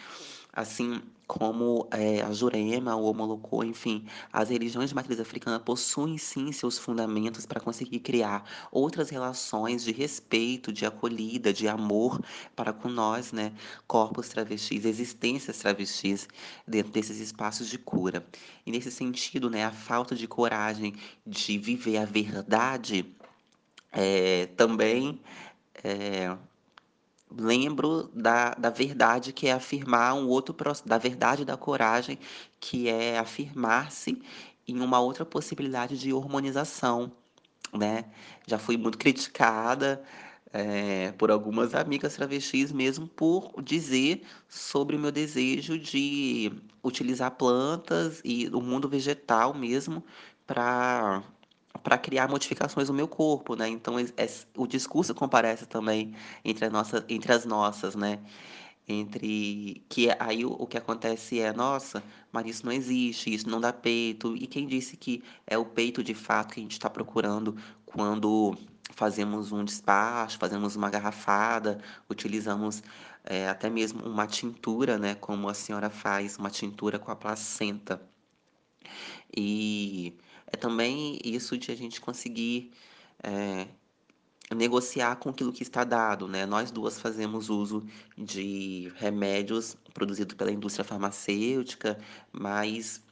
[0.52, 6.52] assim como, eh, a Jurema, o Omolocô, enfim, as religiões de matriz africana possuem sim
[6.52, 12.20] seus fundamentos pra conseguir criar outras relações de respeito, de acolhida, de amor
[12.54, 13.52] para com nós, né,
[13.86, 16.28] corpos travestis, existências travestis,
[16.68, 18.24] dentro desses espaços de cura.
[18.66, 20.94] E nesse sentido, né, a falta de coragem
[21.26, 23.14] de viver a verdade,
[23.94, 25.20] eh, também,
[25.84, 26.36] eh,
[27.30, 30.54] lembro da da verdade que é afirmar um outro
[30.86, 32.18] da verdade da coragem,
[32.60, 34.22] que é afirmar-se
[34.68, 37.12] em uma outra possibilidade de hormonização,
[37.74, 38.06] né.
[38.48, 40.02] Já fui muito criticada,
[40.52, 46.52] eh, por algumas amigas travestis mesmo por dizer sobre o meu desejo de
[46.84, 50.04] utilizar plantas e o mundo vegetal mesmo
[50.46, 51.22] pra
[51.82, 57.04] pra criar modificações no meu corpo, né, então es o discurso comparece também entre nossa
[57.08, 58.20] entre as nossas, né,
[58.88, 63.60] entre que aí o o que acontece é: "Nossa, mas isso não existe, isso não
[63.60, 66.90] dá peito", e quem disse que é o peito de fato que a gente tá
[66.90, 67.56] procurando
[67.86, 68.54] quando
[68.94, 71.78] fazemos um despacho, fazemos uma garrafada,
[72.10, 72.82] utilizamos,
[73.24, 78.00] eh, até mesmo uma tintura, né, como a senhora faz, uma tintura com a placenta.
[79.36, 80.14] E
[80.54, 82.72] é também isso de a gente conseguir,
[83.24, 83.68] eh,
[84.54, 87.84] negociar com aquilo que está dado, né, nós 2 fazemos uso
[88.18, 91.98] de remédios produzido pela indústria farmacêutica,
[92.32, 93.02] mas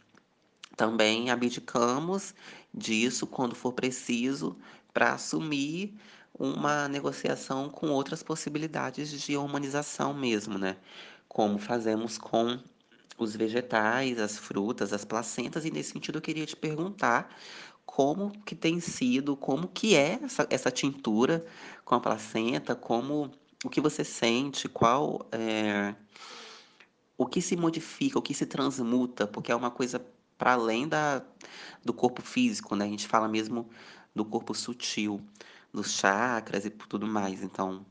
[0.76, 2.34] também abdicamos
[2.74, 4.58] disso quando for preciso,
[4.94, 5.94] pra assumir
[6.38, 10.78] uma negociação com outras possibilidades de humanização mesmo, né,
[11.28, 12.58] como fazemos com
[13.18, 17.34] os vegetais, as frutas, as placentas, e nesse sentido eu queria te perguntar
[17.86, 21.44] como que tem sido, como que é essa essa tintura
[21.84, 23.30] com a placenta, como
[23.64, 25.94] o que você sente, qual, eh
[27.18, 30.04] o que se modifica, o que se transmuta, porque é uma coisa
[30.38, 31.22] pra além da
[31.84, 33.68] do corpo físico, né, a gente fala mesmo
[34.14, 35.20] do corpo sutil,
[35.72, 37.84] dos chakras e tudo mais, então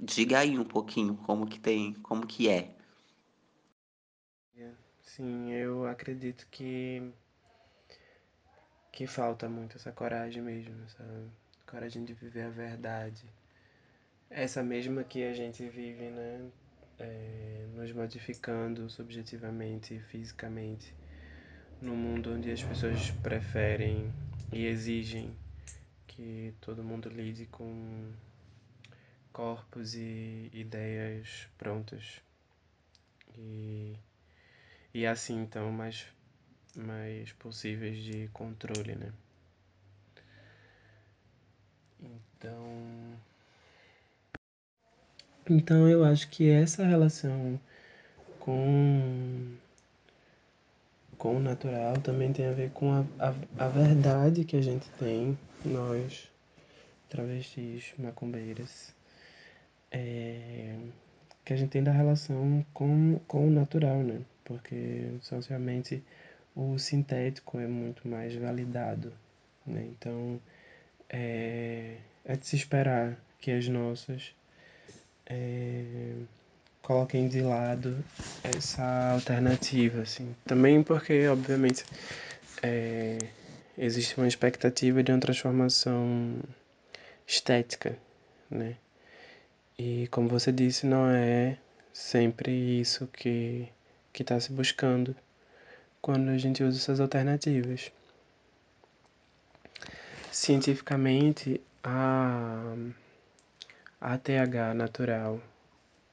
[0.00, 2.75] diga aí um pouquinho como que tem como que é.
[5.06, 7.12] Sim, eu acredito que
[8.92, 11.04] que falta muito essa coragem mesmo, essa
[11.66, 13.24] coragem de viver a verdade.
[14.30, 16.50] Essa mesma que a gente vive, né,
[16.98, 20.94] eh, nos modificando subjetivamente e fisicamente,
[21.80, 24.12] num mundo onde as pessoas preferem
[24.52, 25.36] e exigem
[26.06, 28.12] que todo mundo lide com
[29.32, 32.22] corpos e ideias prontas.
[33.36, 33.94] E
[34.96, 36.06] e assim então mais
[36.74, 39.12] mais possíveis de controle, né.
[42.00, 43.14] Então
[45.50, 47.60] então eu acho que essa relação
[48.40, 49.54] com
[51.18, 53.34] com o natural também tem a ver com a a
[53.66, 56.30] a verdade que a gente tem, nós
[57.10, 58.94] travestis macumbeiras,
[59.92, 60.78] eh,
[61.44, 66.02] que a gente tem da relação com com o natural, né, porque socialmente
[66.54, 69.12] o sintético é muito mais validado,
[69.66, 70.40] né, então,
[71.10, 74.32] eh, é de se esperar que as nossas,
[75.26, 76.14] eh,
[76.80, 78.02] coloquem de lado
[78.56, 80.34] essa alternativa, assim.
[80.46, 81.84] Também porque obviamente,
[82.62, 83.18] eh,
[83.76, 86.38] existe uma expectativa de uma transformação
[87.26, 87.98] estética,
[88.50, 88.76] né,
[89.78, 91.58] e como você disse, não é
[91.92, 93.68] sempre isso que
[94.16, 95.14] que tá se buscando
[96.00, 97.92] quando a gente usa essas alternativas.
[100.32, 102.74] Cientificamente, a
[104.00, 105.40] a ATH natural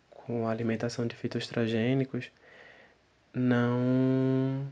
[0.10, 2.30] com a alimentação de fitoestrogênicos
[3.34, 4.68] não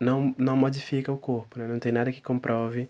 [0.00, 1.66] não, não modifica o corpo, né?
[1.68, 2.88] Não tem nada que comprove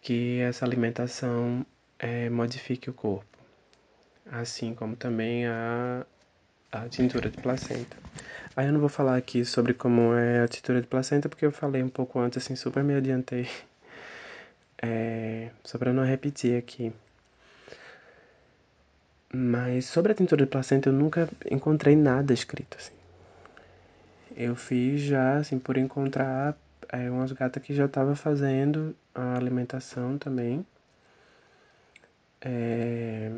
[0.00, 1.66] que essa alimentação
[1.98, 3.26] é, modifique o corpo.
[4.30, 6.06] Assim como também a,
[6.70, 7.96] a tintura de placenta.
[8.54, 11.52] Aí eu não vou falar aqui sobre como é a tintura de placenta, porque eu
[11.52, 13.48] falei um pouco antes, assim, super me adiantei.
[14.84, 16.92] É, só para não repetir aqui.
[19.32, 22.92] Mas sobre a tintura de placenta eu nunca encontrei nada escrito assim.
[24.36, 26.56] Eu fiz já, assim, por encontrar
[26.88, 30.66] é, umas gatas que já estavam fazendo a alimentação também.
[32.40, 33.30] É,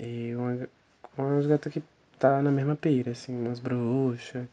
[0.00, 0.68] e uma,
[1.18, 1.82] umas gatas que
[2.18, 4.46] tá na mesma pira, assim, umas bruxas,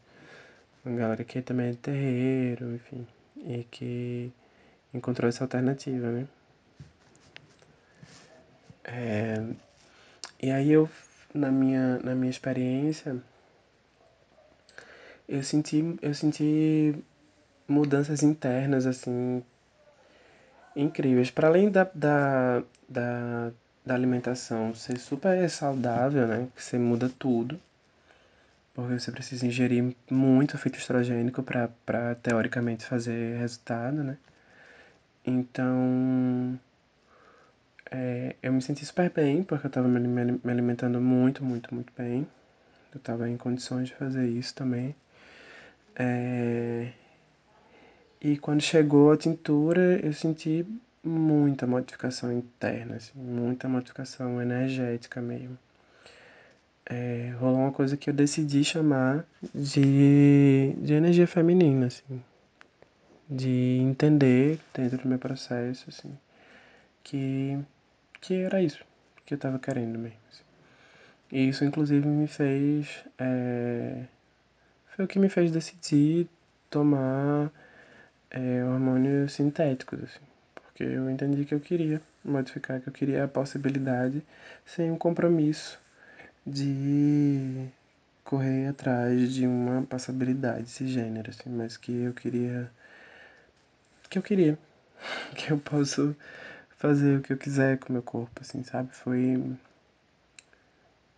[0.86, 3.08] uma galera que também é de terreiro, enfim,
[3.38, 4.32] e que
[4.94, 6.28] encontrou essa alternativa, né?
[8.84, 9.44] É,
[10.42, 10.90] e aí eu,
[11.34, 13.16] na minha, na minha experiência,
[15.28, 16.96] eu senti, eu senti
[17.68, 19.42] mudanças internas, assim,
[20.76, 21.32] incríveis.
[21.32, 23.52] Para além da, da, da,
[23.86, 26.48] da alimentação ser super saudável, né?
[26.56, 27.60] Que você muda tudo.
[28.74, 34.18] Porque você precisa ingerir muito fitoestrogênico para teoricamente fazer resultado, né?
[35.26, 36.60] Então,
[37.92, 41.94] é, eu me senti super bem, porque eu estava me, me alimentando muito, muito, muito
[41.98, 42.28] bem.
[42.94, 44.96] Eu estava em condições de fazer isso também.
[45.96, 46.92] É,
[48.20, 50.66] e quando chegou a tintura, eu senti
[51.04, 55.58] muita modificação interna, assim, muita modificação energética mesmo.
[56.96, 62.22] É, rolou uma coisa que eu decidi chamar de, de energia feminina, assim,
[63.28, 66.16] de entender dentro do meu processo, assim,
[67.04, 67.58] que,
[68.22, 68.86] que era isso
[69.26, 70.20] que eu estava querendo mesmo.
[70.30, 70.44] Assim.
[71.32, 73.04] E isso, inclusive, me fez.
[73.18, 74.04] É,
[74.96, 76.30] foi o que me fez decidir
[76.70, 77.52] tomar
[78.30, 80.26] é, hormônios sintéticos, assim,
[80.62, 84.24] porque eu entendi que eu queria modificar, que eu queria a possibilidade
[84.64, 85.82] sem um compromisso
[86.46, 87.70] de
[88.24, 92.72] correr atrás de uma passabilidade cisgênero, assim, mas que eu queria
[94.10, 94.58] que eu queria
[95.36, 96.16] que eu posso
[96.78, 98.90] fazer o que eu quiser com o meu corpo, assim, sabe?
[98.94, 99.56] Foi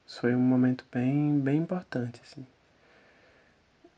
[0.08, 2.46] foi um momento bem bem importante, assim,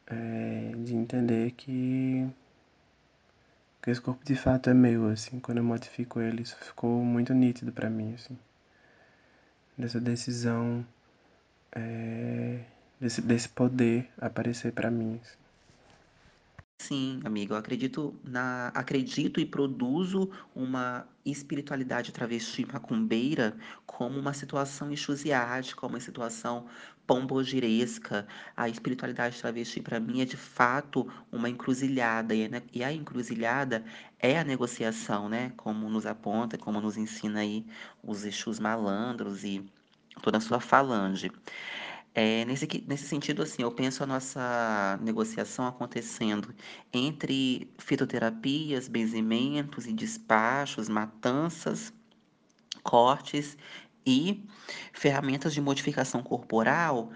[0.07, 2.27] é, de entender que
[3.81, 7.33] que esse corpo de fato é meu, assim, quando eu modifico ele, isso ficou muito
[7.33, 8.37] nítido para mim, assim,
[9.77, 10.85] dessa decisão
[11.77, 12.59] é,
[12.99, 15.19] desse, desse poder aparecer para mim.
[15.21, 15.37] Assim.
[16.79, 24.91] Sim, amigo, eu acredito na acredito e produzo uma espiritualidade travesti macumbeira como uma situação
[24.91, 26.67] enxusiástica, uma situação
[27.05, 28.27] pombogiresca.
[28.55, 33.83] A espiritualidade travesti para mim é de fato uma encruzilhada né, e a encruzilhada
[34.19, 35.51] é a negociação, né?
[35.57, 37.65] Como nos aponta, como nos ensina aí
[38.03, 39.65] os Exus malandros e
[40.21, 41.31] toda a sua falange.
[42.13, 46.53] É, nesse, nesse sentido, assim, eu penso a nossa negociação acontecendo
[46.91, 51.93] entre fitoterapias, benzimentos e despachos, matanças,
[52.81, 53.55] cortes
[54.05, 54.43] e
[54.93, 57.11] ferramentas de modificação corporal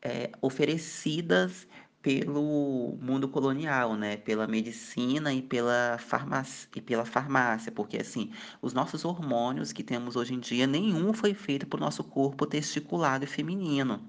[0.00, 1.66] é, oferecidas
[2.06, 4.16] pelo mundo colonial, né?
[4.16, 8.30] Pela medicina e pela farmácia, e pela farmácia, porque assim,
[8.62, 12.46] os nossos hormônios que temos hoje em dia, nenhum foi feito para o nosso corpo
[12.46, 14.08] testiculado e feminino.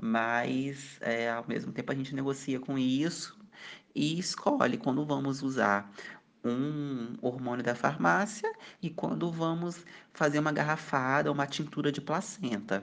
[0.00, 3.38] Mas é, ao mesmo tempo a gente negocia com isso
[3.94, 5.92] e escolhe quando vamos usar
[6.42, 9.84] um hormônio da farmácia e quando vamos
[10.14, 12.82] fazer uma garrafada, uma tintura de placenta.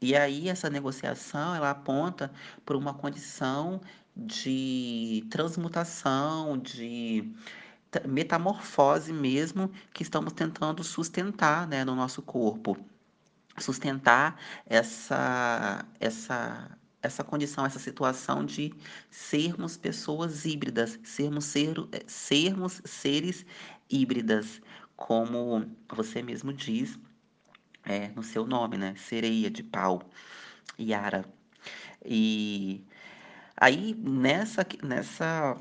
[0.00, 2.32] E aí essa negociação ela aponta
[2.64, 3.80] para uma condição
[4.16, 7.30] de transmutação, de
[8.06, 12.78] metamorfose mesmo que estamos tentando sustentar né, no nosso corpo.
[13.58, 18.72] Sustentar essa, essa, essa condição, essa situação de
[19.10, 21.74] sermos pessoas híbridas, sermos, ser,
[22.06, 23.44] sermos seres
[23.90, 24.62] híbridas,
[24.96, 26.98] como você mesmo diz
[27.90, 28.94] é, no seu nome, né?
[28.96, 30.02] Sereia de pau,
[30.78, 31.24] Yara.
[32.04, 32.84] E
[33.56, 35.56] aí nessa nessa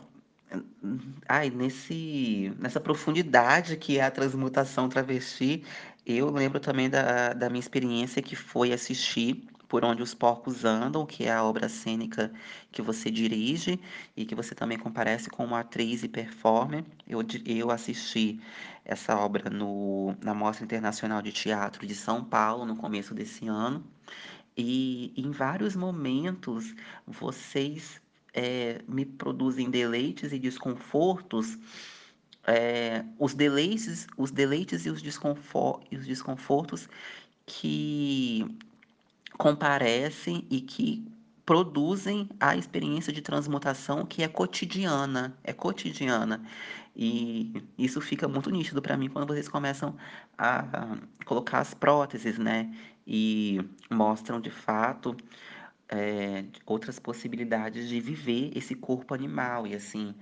[1.28, 5.64] ai, nesse nessa profundidade que é a transmutação travesti,
[6.06, 11.06] eu lembro também da, da minha experiência que foi assistir por Onde os Porcos Andam,
[11.06, 12.34] que é a obra cênica
[12.72, 13.80] que você dirige
[14.18, 16.84] e que você também comparece como atriz e performer.
[17.08, 18.42] Eu, eu assisti
[18.84, 23.86] essa obra no, na Mostra Internacional de Teatro de São Paulo, no começo desse ano.
[24.58, 26.74] E em vários momentos
[27.06, 28.02] vocês
[28.34, 31.58] é, me produzem deleites e desconfortos,
[32.48, 36.90] é, os deleites, os deleites e os, desconfor e os desconfortos
[37.50, 38.29] que
[39.40, 41.10] comparecem e que
[41.46, 46.44] produzem a experiência de transmutação que é cotidiana, é cotidiana.
[46.94, 49.96] E isso fica muito nítido para mim quando vocês começam
[50.38, 52.70] a colocar as próteses, né?
[53.08, 55.16] E mostram de fato
[55.88, 59.66] é, outras possibilidades de viver esse corpo animal.
[59.66, 60.14] E assim,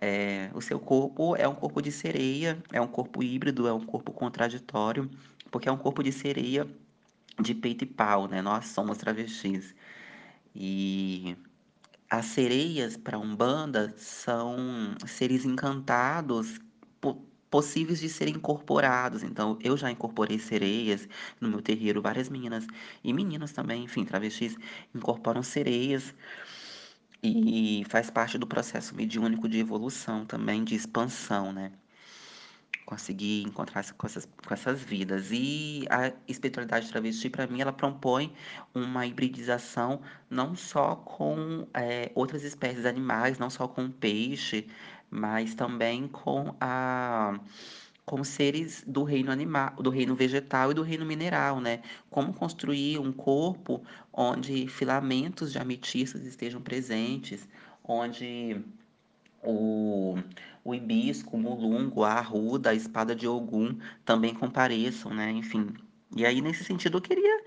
[0.00, 3.84] é, o seu corpo é um corpo de sereia, é um corpo híbrido, é um
[3.84, 5.10] corpo contraditório,
[5.50, 6.66] porque é um corpo de sereia
[7.42, 8.42] de peito e pau, né?
[8.42, 9.74] Nós somos travestis.
[10.54, 11.36] E
[12.10, 16.60] as sereias para Umbanda são seres encantados
[17.50, 19.22] possíveis de serem incorporados.
[19.22, 21.08] Então, eu já incorporei sereias
[21.40, 22.66] no meu terreiro, várias meninas
[23.04, 24.56] e meninos também, enfim, travestis
[24.94, 26.14] incorporam sereias
[27.22, 31.72] e faz parte do processo mediúnico de evolução também, de expansão, né?
[32.90, 35.28] Conseguir encontrar com essas, com essas vidas.
[35.30, 38.32] E a espiritualidade travesti, para mim, ela propõe
[38.74, 44.66] uma hibridização não só com é, outras espécies animais, não só com peixe,
[45.08, 47.38] mas também com a
[48.04, 51.80] com seres do reino animal, do reino vegetal e do reino mineral, né?
[52.10, 57.48] Como construir um corpo onde filamentos de ametistas estejam presentes,
[57.84, 58.64] onde
[59.44, 60.18] o,
[60.64, 65.30] o hibisco, o mulungo, a arruda, a espada de Ogum também compareçam, né?
[65.30, 65.68] Enfim.
[66.16, 67.44] E aí, nesse sentido, eu queria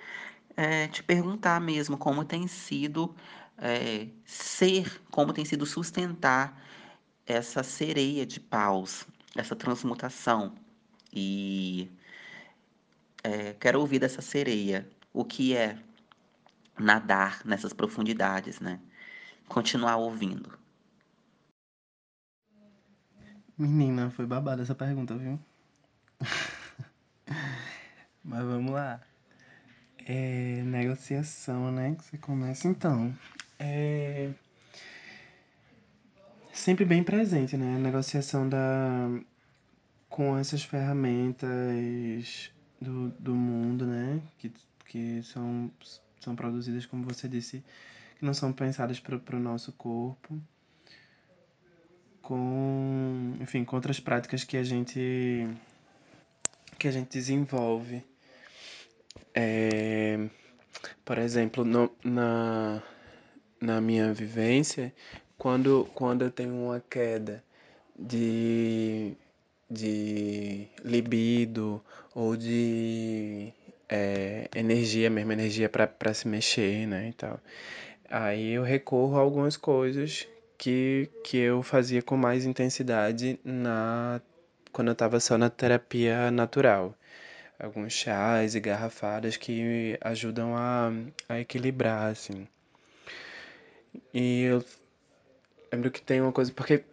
[0.55, 3.15] é, te perguntar mesmo como tem sido
[3.57, 6.61] é, ser, como tem sido sustentar
[7.25, 9.05] essa sereia de paus,
[9.35, 10.55] essa transmutação.
[11.13, 11.91] E
[13.23, 15.77] é, quero ouvir dessa sereia o que é
[16.77, 18.79] nadar nessas profundidades, né?
[19.47, 20.62] Continuar ouvindo.
[23.57, 25.39] Menina, foi babada essa pergunta, viu?
[28.23, 29.01] Mas vamos lá.
[30.05, 31.95] É, negociação, né?
[31.95, 33.13] Que você começa então.
[33.59, 34.31] É
[36.53, 37.75] sempre bem presente, né?
[37.75, 39.09] A negociação da
[40.07, 44.21] com essas ferramentas do, do mundo, né?
[44.37, 44.53] Que,
[44.85, 45.71] que são,
[46.21, 47.63] são produzidas, como você disse,
[48.19, 50.39] que não são pensadas para o nosso corpo
[52.23, 55.47] com, enfim, com outras práticas que a gente
[56.79, 58.03] que a gente desenvolve.
[59.35, 60.17] É,
[61.05, 62.81] por exemplo, no, na,
[63.61, 64.93] na minha vivência,
[65.37, 67.43] quando, quando eu tenho uma queda
[67.97, 69.13] de,
[69.69, 71.83] de libido
[72.15, 73.53] ou de
[73.87, 77.39] é, energia mesmo, energia para se mexer, né, e tal.
[78.09, 80.27] Aí eu recorro a algumas coisas
[80.63, 84.21] que, que eu fazia com mais intensidade na
[84.71, 86.95] quando eu estava só na terapia natural.
[87.59, 90.89] Alguns chás e garrafadas que ajudam a,
[91.27, 92.47] a equilibrar, assim.
[94.13, 94.63] E eu
[95.71, 96.85] lembro que tem uma coisa, porque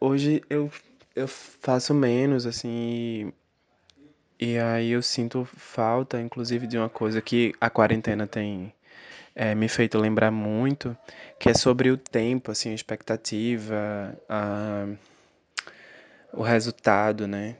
[0.00, 0.68] hoje eu,
[1.14, 3.32] eu faço menos, assim,
[4.40, 8.74] e, e aí eu sinto falta, inclusive, de uma coisa que a quarentena tem
[9.34, 10.96] é, me feito lembrar muito,
[11.42, 14.86] que é sobre o tempo, assim, a expectativa, a,
[16.32, 17.56] o resultado, né?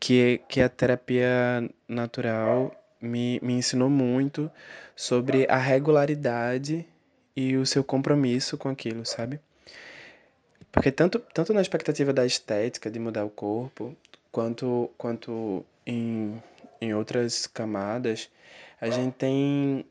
[0.00, 4.50] Que, que a terapia natural me, me ensinou muito
[4.96, 6.84] sobre a regularidade
[7.36, 9.38] e o seu compromisso com aquilo, sabe?
[10.72, 13.96] Porque tanto, tanto na expectativa da estética, de mudar o corpo,
[14.32, 16.42] quanto, quanto em,
[16.80, 18.28] em outras camadas,
[18.80, 19.86] a gente tem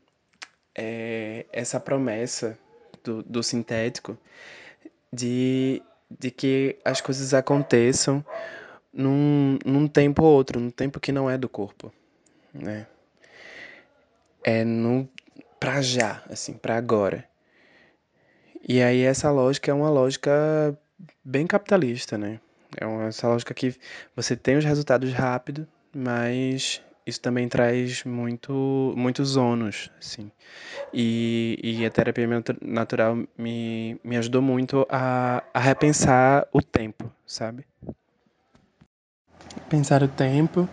[0.74, 2.58] é, essa promessa
[3.04, 4.16] do, do sintético
[5.12, 8.24] de, de que as coisas aconteçam
[8.92, 11.92] num, num tempo ou outro, num tempo que não é do corpo,
[12.52, 12.86] né?
[14.44, 15.08] É no
[15.60, 17.28] pra já, assim, pra agora.
[18.66, 20.76] E aí essa lógica é uma lógica
[21.24, 22.40] bem capitalista, né?
[22.76, 23.74] É uma, essa lógica que
[24.16, 30.30] você tem os resultados rápido, mas isso também traz muito, muitos ônus, assim.
[30.92, 32.26] E, e a terapia
[32.60, 37.66] natural me, me ajudou muito a, a repensar o tempo, sabe?
[39.68, 40.68] Pensar o tempo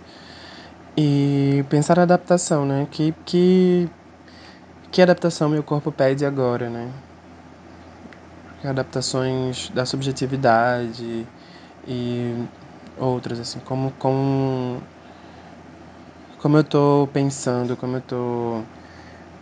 [0.95, 2.87] e pensar a adaptação, né?
[2.91, 3.89] Que, que,
[4.91, 6.91] que adaptação meu corpo pede agora, né?
[8.63, 11.25] Adaptações da subjetividade
[11.87, 12.45] e
[12.97, 14.81] outras, assim, como, como
[16.41, 18.61] como eu tô pensando, como eu tô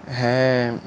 [0.07, 0.79] re,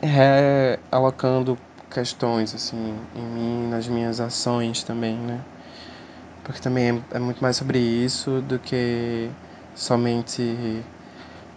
[0.00, 1.58] realocando
[1.90, 5.40] questões assim em mim, nas minhas ações também, né?
[6.44, 9.30] Porque também é, é muito mais sobre isso do que
[9.74, 10.82] somente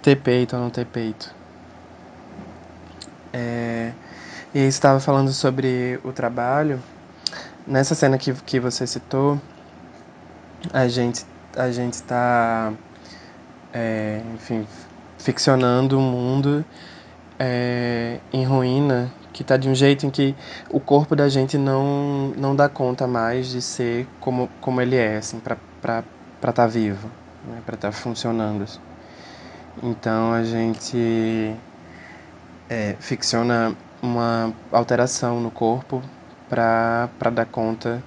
[0.02, 1.34] ter peito ou não ter peito.
[3.34, 3.92] É,
[4.54, 6.82] e estava falando sobre o trabalho.
[7.66, 9.40] Nessa cena que, que você citou,
[10.74, 11.26] a gente
[11.58, 12.72] a gente está,
[13.78, 14.66] é, enfim,
[15.20, 16.66] ficcionando um mundo
[17.38, 20.36] é, em ruína que está de um jeito em que
[20.72, 25.18] o corpo da gente não não dá conta mais de ser como como ele é,
[25.18, 27.08] assim, para estar tá vivo,
[27.48, 28.64] né, para estar tá funcionando.
[28.64, 28.80] Assim.
[29.84, 31.56] Então a gente
[32.68, 36.02] é, ficciona uma alteração no corpo
[36.50, 38.02] para dar conta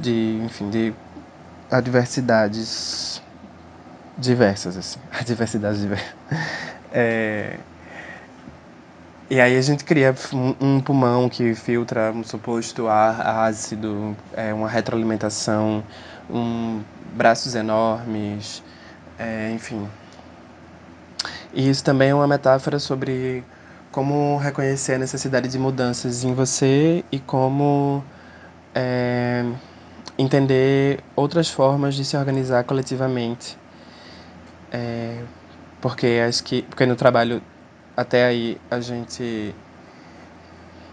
[0.00, 0.94] de, enfim, de
[1.68, 3.20] adversidades
[4.18, 4.98] diversas, assim.
[5.12, 6.14] Adversidades diversas.
[6.92, 7.58] É...
[9.30, 10.14] E aí a gente cria
[10.58, 15.84] um pulmão que filtra um suposto ar ácido, é, uma retroalimentação,
[16.30, 16.80] um,
[17.12, 18.62] braços enormes,
[19.18, 19.86] é, enfim.
[21.52, 23.44] E isso também é uma metáfora sobre
[23.92, 28.02] como reconhecer a necessidade de mudanças em você e como
[28.74, 29.44] é,
[30.16, 33.58] entender outras formas de se organizar coletivamente.
[34.72, 35.22] É,
[35.80, 37.42] porque acho que porque no trabalho
[37.96, 39.54] até aí a gente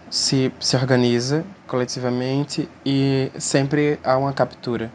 [0.10, 4.92] se, se organiza coletivamente e sempre há uma captura.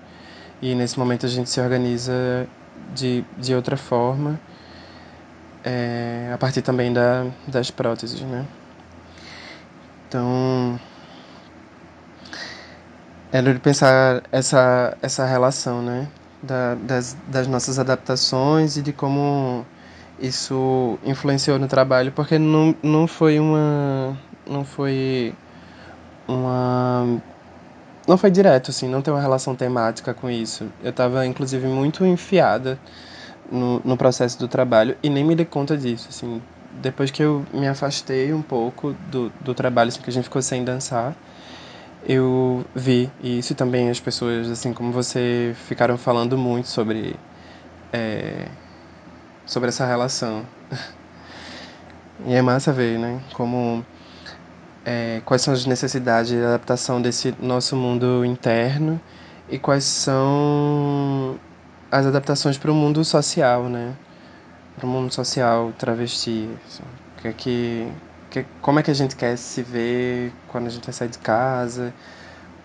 [0.62, 2.46] E nesse momento a gente se organiza
[2.94, 4.38] de, de outra forma
[5.64, 8.46] é, a partir também da, das próteses, né?
[10.08, 10.80] Então,
[13.32, 16.08] é de pensar essa, essa relação, né?
[16.42, 19.64] Da, das, das nossas adaptações e de como
[20.18, 24.16] isso influenciou no trabalho, porque não, não foi uma.
[24.46, 25.34] Não foi
[26.28, 27.20] uma.
[28.06, 30.66] Não foi direto, assim, não tem uma relação temática com isso.
[30.82, 32.78] Eu estava inclusive, muito enfiada
[33.50, 36.40] no, no processo do trabalho e nem me dei conta disso, assim.
[36.82, 40.40] Depois que eu me afastei um pouco do, do trabalho, assim, que a gente ficou
[40.40, 41.14] sem dançar,
[42.04, 47.16] eu vi, e isso também as pessoas, assim como você, ficaram falando muito sobre,
[47.92, 48.46] é,
[49.46, 50.44] sobre essa relação.
[52.26, 53.84] e é massa ver, né, como,
[54.84, 59.00] é, quais são as necessidades de adaptação desse nosso mundo interno
[59.48, 61.38] e quais são
[61.90, 63.94] as adaptações para o mundo social, né?
[64.76, 66.48] Para o mundo social travesti.
[66.66, 66.84] Assim.
[67.16, 67.92] Que, é que,
[68.30, 71.18] que, como é que a gente quer se ver quando a gente vai sair de
[71.18, 71.92] casa?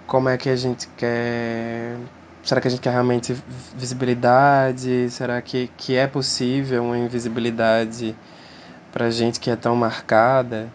[0.07, 1.97] Como é que a gente quer.
[2.43, 3.35] Será que a gente quer realmente
[3.75, 5.09] visibilidade?
[5.09, 8.15] Será que, que é possível uma invisibilidade
[8.91, 10.69] para gente que é tão marcada?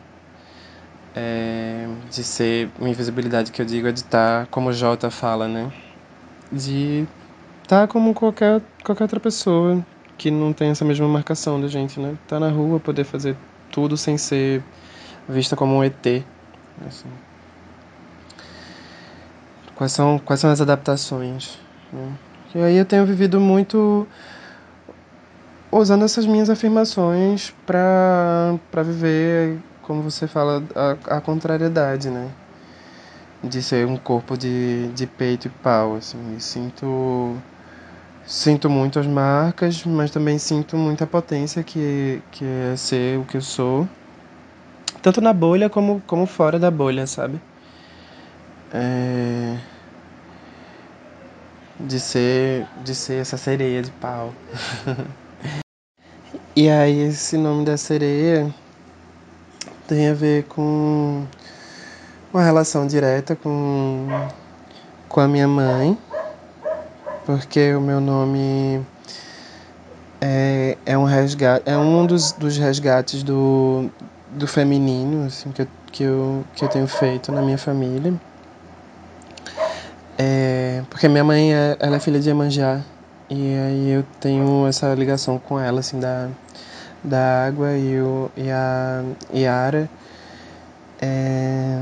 [1.14, 5.11] É, de ser uma invisibilidade que eu digo é de estar, tá, como o Jota
[5.11, 5.72] fala, né?
[6.53, 7.07] De
[7.66, 9.84] tá como qualquer, qualquer outra pessoa
[10.18, 12.16] que não tem essa mesma marcação da gente, né?
[12.28, 13.36] Tá na rua, poder fazer
[13.70, 14.62] tudo sem ser
[15.28, 16.24] vista como um ET.
[16.86, 17.08] Assim.
[19.74, 21.58] Quais são, quais são as adaptações?
[21.92, 22.12] Né?
[22.54, 24.06] E aí eu tenho vivido muito
[25.70, 32.30] usando essas minhas afirmações para viver, como você fala, a, a contrariedade, né?
[33.42, 36.18] De ser um corpo de, de peito e pau, assim.
[36.18, 37.36] Me sinto
[38.31, 43.37] Sinto muito as marcas, mas também sinto muita potência que, que é ser o que
[43.37, 43.89] eu sou.
[45.03, 47.41] Tanto na bolha como, como fora da bolha, sabe?
[48.72, 49.59] É...
[51.81, 54.33] De ser, de ser essa sereia de pau.
[56.55, 58.49] e aí esse nome da sereia
[59.89, 61.26] tem a ver com
[62.33, 64.07] uma relação direta com,
[65.09, 65.99] com a minha mãe
[67.24, 68.84] porque o meu nome
[70.20, 73.88] é, é um resgate, é um dos, dos resgates do,
[74.30, 78.14] do feminino assim, que, eu, que, eu, que eu tenho feito na minha família.
[80.18, 82.82] É, porque minha mãe é, ela é filha de Iemanjá
[83.30, 86.28] e aí eu tenho essa ligação com ela assim da,
[87.02, 89.02] da água e, o, e a
[89.34, 89.88] Yara
[91.00, 91.80] é,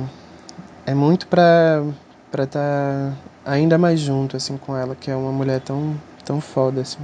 [0.87, 1.83] é muito para
[2.31, 3.13] para estar tá
[3.45, 7.03] ainda mais junto assim com ela, que é uma mulher tão tão foda assim.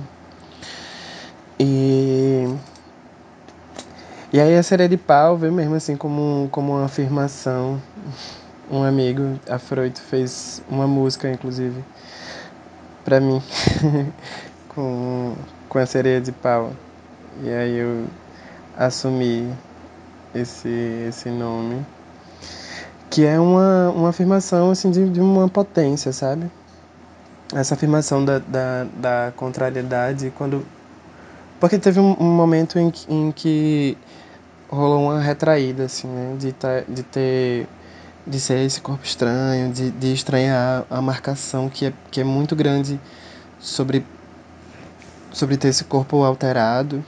[1.58, 2.46] E
[4.32, 7.80] e aí a série de pau veio mesmo assim como como uma afirmação.
[8.70, 11.84] Um amigo, a Freud, fez uma música inclusive
[13.04, 13.42] para mim
[14.68, 15.34] com
[15.68, 16.72] com a sereia de pau.
[17.42, 18.06] E aí eu
[18.76, 19.52] assumi
[20.34, 20.68] esse
[21.08, 21.84] esse nome
[23.14, 26.50] que é uma, uma afirmação assim de, de uma potência, sabe?
[27.54, 30.66] Essa afirmação da, da, da contrariedade quando
[31.60, 33.96] porque teve um, um momento em, em que
[34.68, 36.34] rolou uma retraída assim, né?
[36.36, 37.68] De, tá, de ter
[38.26, 42.56] de ser esse corpo estranho, de, de estranhar a marcação que é, que é muito
[42.56, 42.98] grande
[43.60, 44.04] sobre
[45.32, 47.04] sobre ter esse corpo alterado.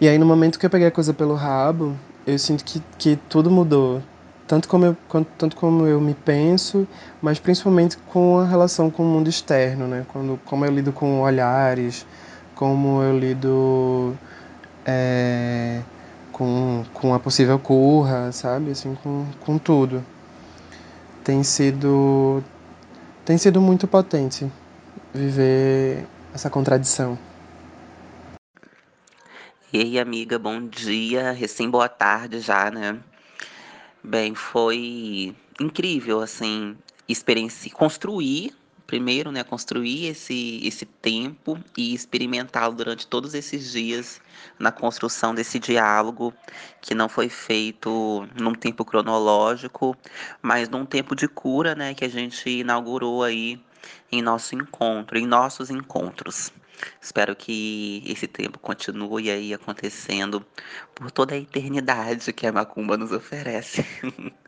[0.00, 1.96] E aí no momento que eu peguei a coisa pelo rabo,
[2.26, 4.02] eu sinto que, que tudo mudou.
[4.50, 4.96] Tanto como, eu,
[5.38, 6.84] tanto como eu me penso,
[7.22, 10.04] mas principalmente com a relação com o mundo externo, né?
[10.08, 12.04] Quando, como eu lido com olhares,
[12.56, 14.12] como eu lido
[14.84, 15.80] é,
[16.32, 18.72] com, com a possível curra, sabe?
[18.72, 20.04] Assim, com, com tudo.
[21.22, 22.42] Tem sido,
[23.24, 24.50] tem sido muito potente
[25.14, 27.16] viver essa contradição.
[29.72, 32.98] E aí, amiga, bom dia, recém boa tarde já, né?
[34.02, 36.74] Bem, foi incrível, assim,
[37.06, 44.18] experiência, construir, primeiro, né, construir esse, esse tempo e experimentá-lo durante todos esses dias
[44.58, 46.32] na construção desse diálogo
[46.80, 49.94] que não foi feito num tempo cronológico,
[50.40, 53.60] mas num tempo de cura, né, que a gente inaugurou aí
[54.10, 56.50] em nosso encontro, em nossos encontros.
[57.00, 60.44] Espero que esse tempo continue aí acontecendo
[60.94, 63.84] por toda a eternidade que a Macumba nos oferece.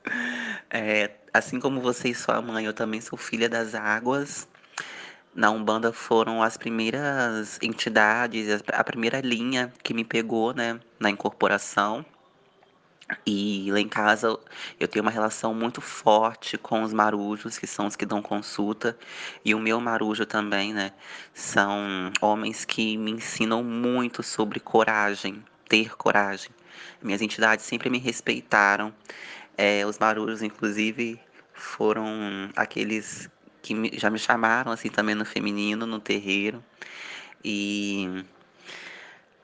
[0.70, 4.48] é, assim como você e sua mãe, eu também sou filha das águas.
[5.34, 12.04] Na Umbanda foram as primeiras entidades, a primeira linha que me pegou, né, na incorporação.
[13.26, 14.38] E lá em casa
[14.78, 18.96] eu tenho uma relação muito forte com os marujos, que são os que dão consulta,
[19.44, 20.92] e o meu marujo também, né?
[21.34, 26.50] São homens que me ensinam muito sobre coragem, ter coragem.
[27.02, 28.94] Minhas entidades sempre me respeitaram.
[29.56, 31.20] É, os marujos, inclusive,
[31.52, 33.28] foram aqueles
[33.60, 36.62] que me, já me chamaram assim também no feminino, no terreiro.
[37.44, 38.24] E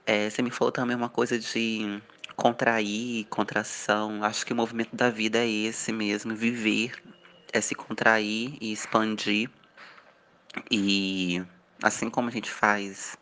[0.06, 2.00] é, você me falou também uma coisa de
[2.38, 4.22] contrair, contração.
[4.22, 6.92] Acho que o movimento da vida é esse mesmo, viver,
[7.52, 9.50] é se contrair e expandir.
[10.70, 11.42] E
[11.82, 13.18] assim como a gente faz,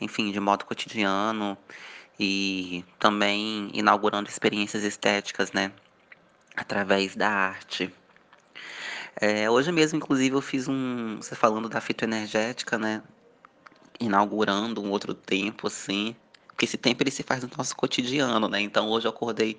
[0.00, 1.56] enfim, de modo cotidiano
[2.18, 5.72] e também inaugurando experiências estéticas, né,
[6.56, 7.94] através da arte.
[9.20, 13.02] É, hoje mesmo, inclusive, eu fiz um, você falando da fitoenergética, né,
[14.00, 16.16] inaugurando um outro tempo, assim,
[16.52, 18.60] porque esse tempo ele se faz no nosso cotidiano, né?
[18.60, 19.58] Então hoje eu acordei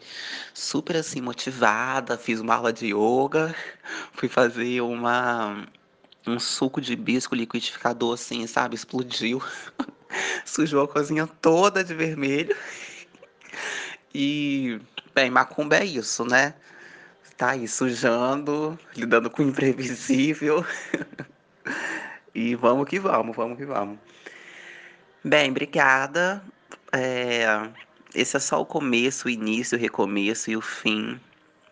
[0.54, 3.54] super assim motivada, fiz uma aula de yoga,
[4.14, 5.68] fui fazer uma
[6.26, 8.76] um suco de bisco liquidificador assim, sabe?
[8.76, 9.42] Explodiu.
[10.46, 12.56] Sujou a cozinha toda de vermelho.
[14.16, 14.80] E,
[15.16, 16.54] bem, macumba é isso, né?
[17.36, 20.64] Tá aí sujando, lidando com o imprevisível.
[22.36, 23.98] e vamos que vamos, vamos que vamos.
[25.24, 26.44] Bem, obrigada.
[26.96, 27.46] É,
[28.14, 31.20] esse é só o começo, o início, o recomeço e o fim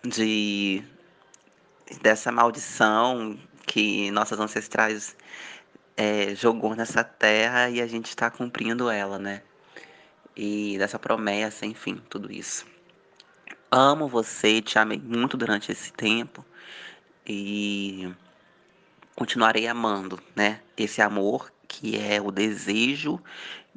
[0.03, 0.84] de
[2.01, 5.15] dessa maldição que nossas ancestrais
[5.95, 9.43] é, jogou nessa terra e a gente está cumprindo ela, né?
[10.36, 12.65] E dessa promessa, enfim, tudo isso.
[13.69, 16.43] Amo você, te amei muito durante esse tempo
[17.28, 18.11] e
[19.15, 20.61] continuarei amando, né?
[20.76, 23.22] Esse amor que é o desejo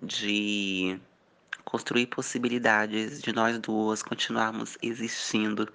[0.02, 0.98] de
[1.64, 5.72] construir possibilidades de nós duas continuarmos existindo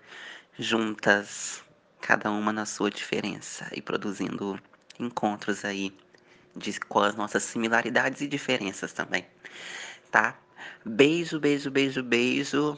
[0.57, 1.63] juntas,
[2.01, 4.59] cada uma na sua diferença e produzindo
[4.99, 5.95] encontros aí
[6.55, 9.25] de, com as nossas similaridades e diferenças também,
[10.11, 10.37] tá?
[10.85, 12.77] Beijo, beijo, beijo, beijo.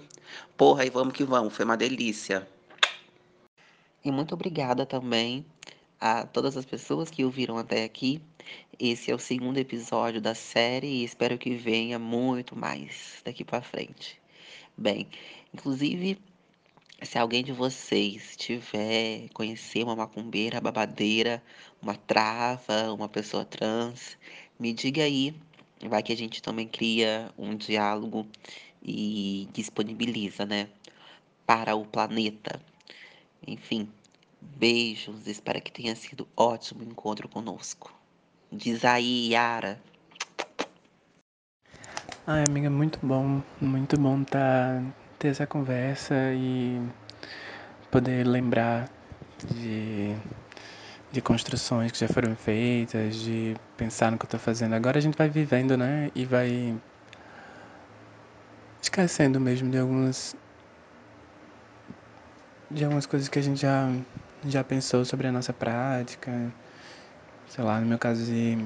[0.55, 2.47] Porra, e vamos que vamos, foi uma delícia.
[4.03, 5.45] E muito obrigada também
[5.99, 8.21] a todas as pessoas que ouviram até aqui.
[8.79, 13.61] Esse é o segundo episódio da série e espero que venha muito mais daqui para
[13.61, 14.19] frente.
[14.77, 15.07] Bem,
[15.53, 16.17] inclusive,
[17.03, 21.43] se alguém de vocês tiver conhecer uma macumbeira, babadeira,
[21.81, 24.17] uma trava, uma pessoa trans,
[24.59, 25.33] me diga aí.
[25.87, 28.27] Vai que a gente também cria um diálogo
[28.83, 30.69] e disponibiliza, né,
[31.45, 32.61] para o planeta.
[33.45, 33.89] Enfim,
[34.39, 38.00] beijos, espero que tenha sido ótimo encontro conosco.
[38.51, 39.79] Diz aí, Yara.
[42.27, 44.83] Ai, amiga, muito bom, muito bom tá,
[45.17, 46.81] ter essa conversa e
[47.89, 48.89] poder lembrar
[49.47, 50.15] de,
[51.11, 54.73] de construções que já foram feitas, de pensar no que eu tô fazendo.
[54.75, 56.11] Agora a gente vai vivendo, né?
[56.13, 56.77] E vai
[58.81, 60.35] esquecendo mesmo de algumas
[62.69, 63.89] de algumas coisas que a gente já,
[64.45, 66.53] já pensou sobre a nossa prática.
[67.51, 68.57] Sei lá, no meu caso de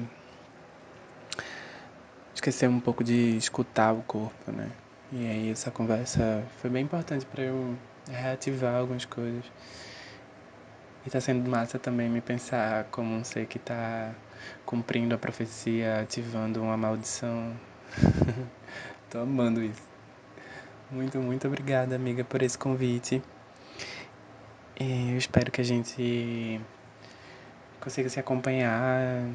[2.32, 4.70] esquecer um pouco de escutar o corpo, né?
[5.10, 7.76] E aí essa conversa foi bem importante para eu
[8.08, 9.44] reativar algumas coisas.
[11.04, 14.14] E tá sendo massa também me pensar como um ser que tá
[14.64, 17.56] cumprindo a profecia, ativando uma maldição.
[19.10, 19.82] Tô amando isso.
[20.92, 23.20] Muito, muito obrigada, amiga, por esse convite.
[24.78, 26.60] E eu espero que a gente
[27.80, 29.28] consiga se acompanhar,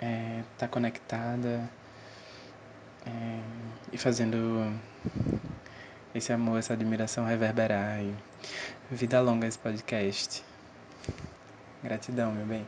[0.00, 1.68] é, tá conectada
[3.06, 3.40] é,
[3.92, 4.72] e fazendo
[6.14, 8.00] esse amor, essa admiração reverberar.
[8.02, 8.14] E
[8.90, 10.44] vida longa esse podcast.
[11.82, 12.66] Gratidão, meu bem.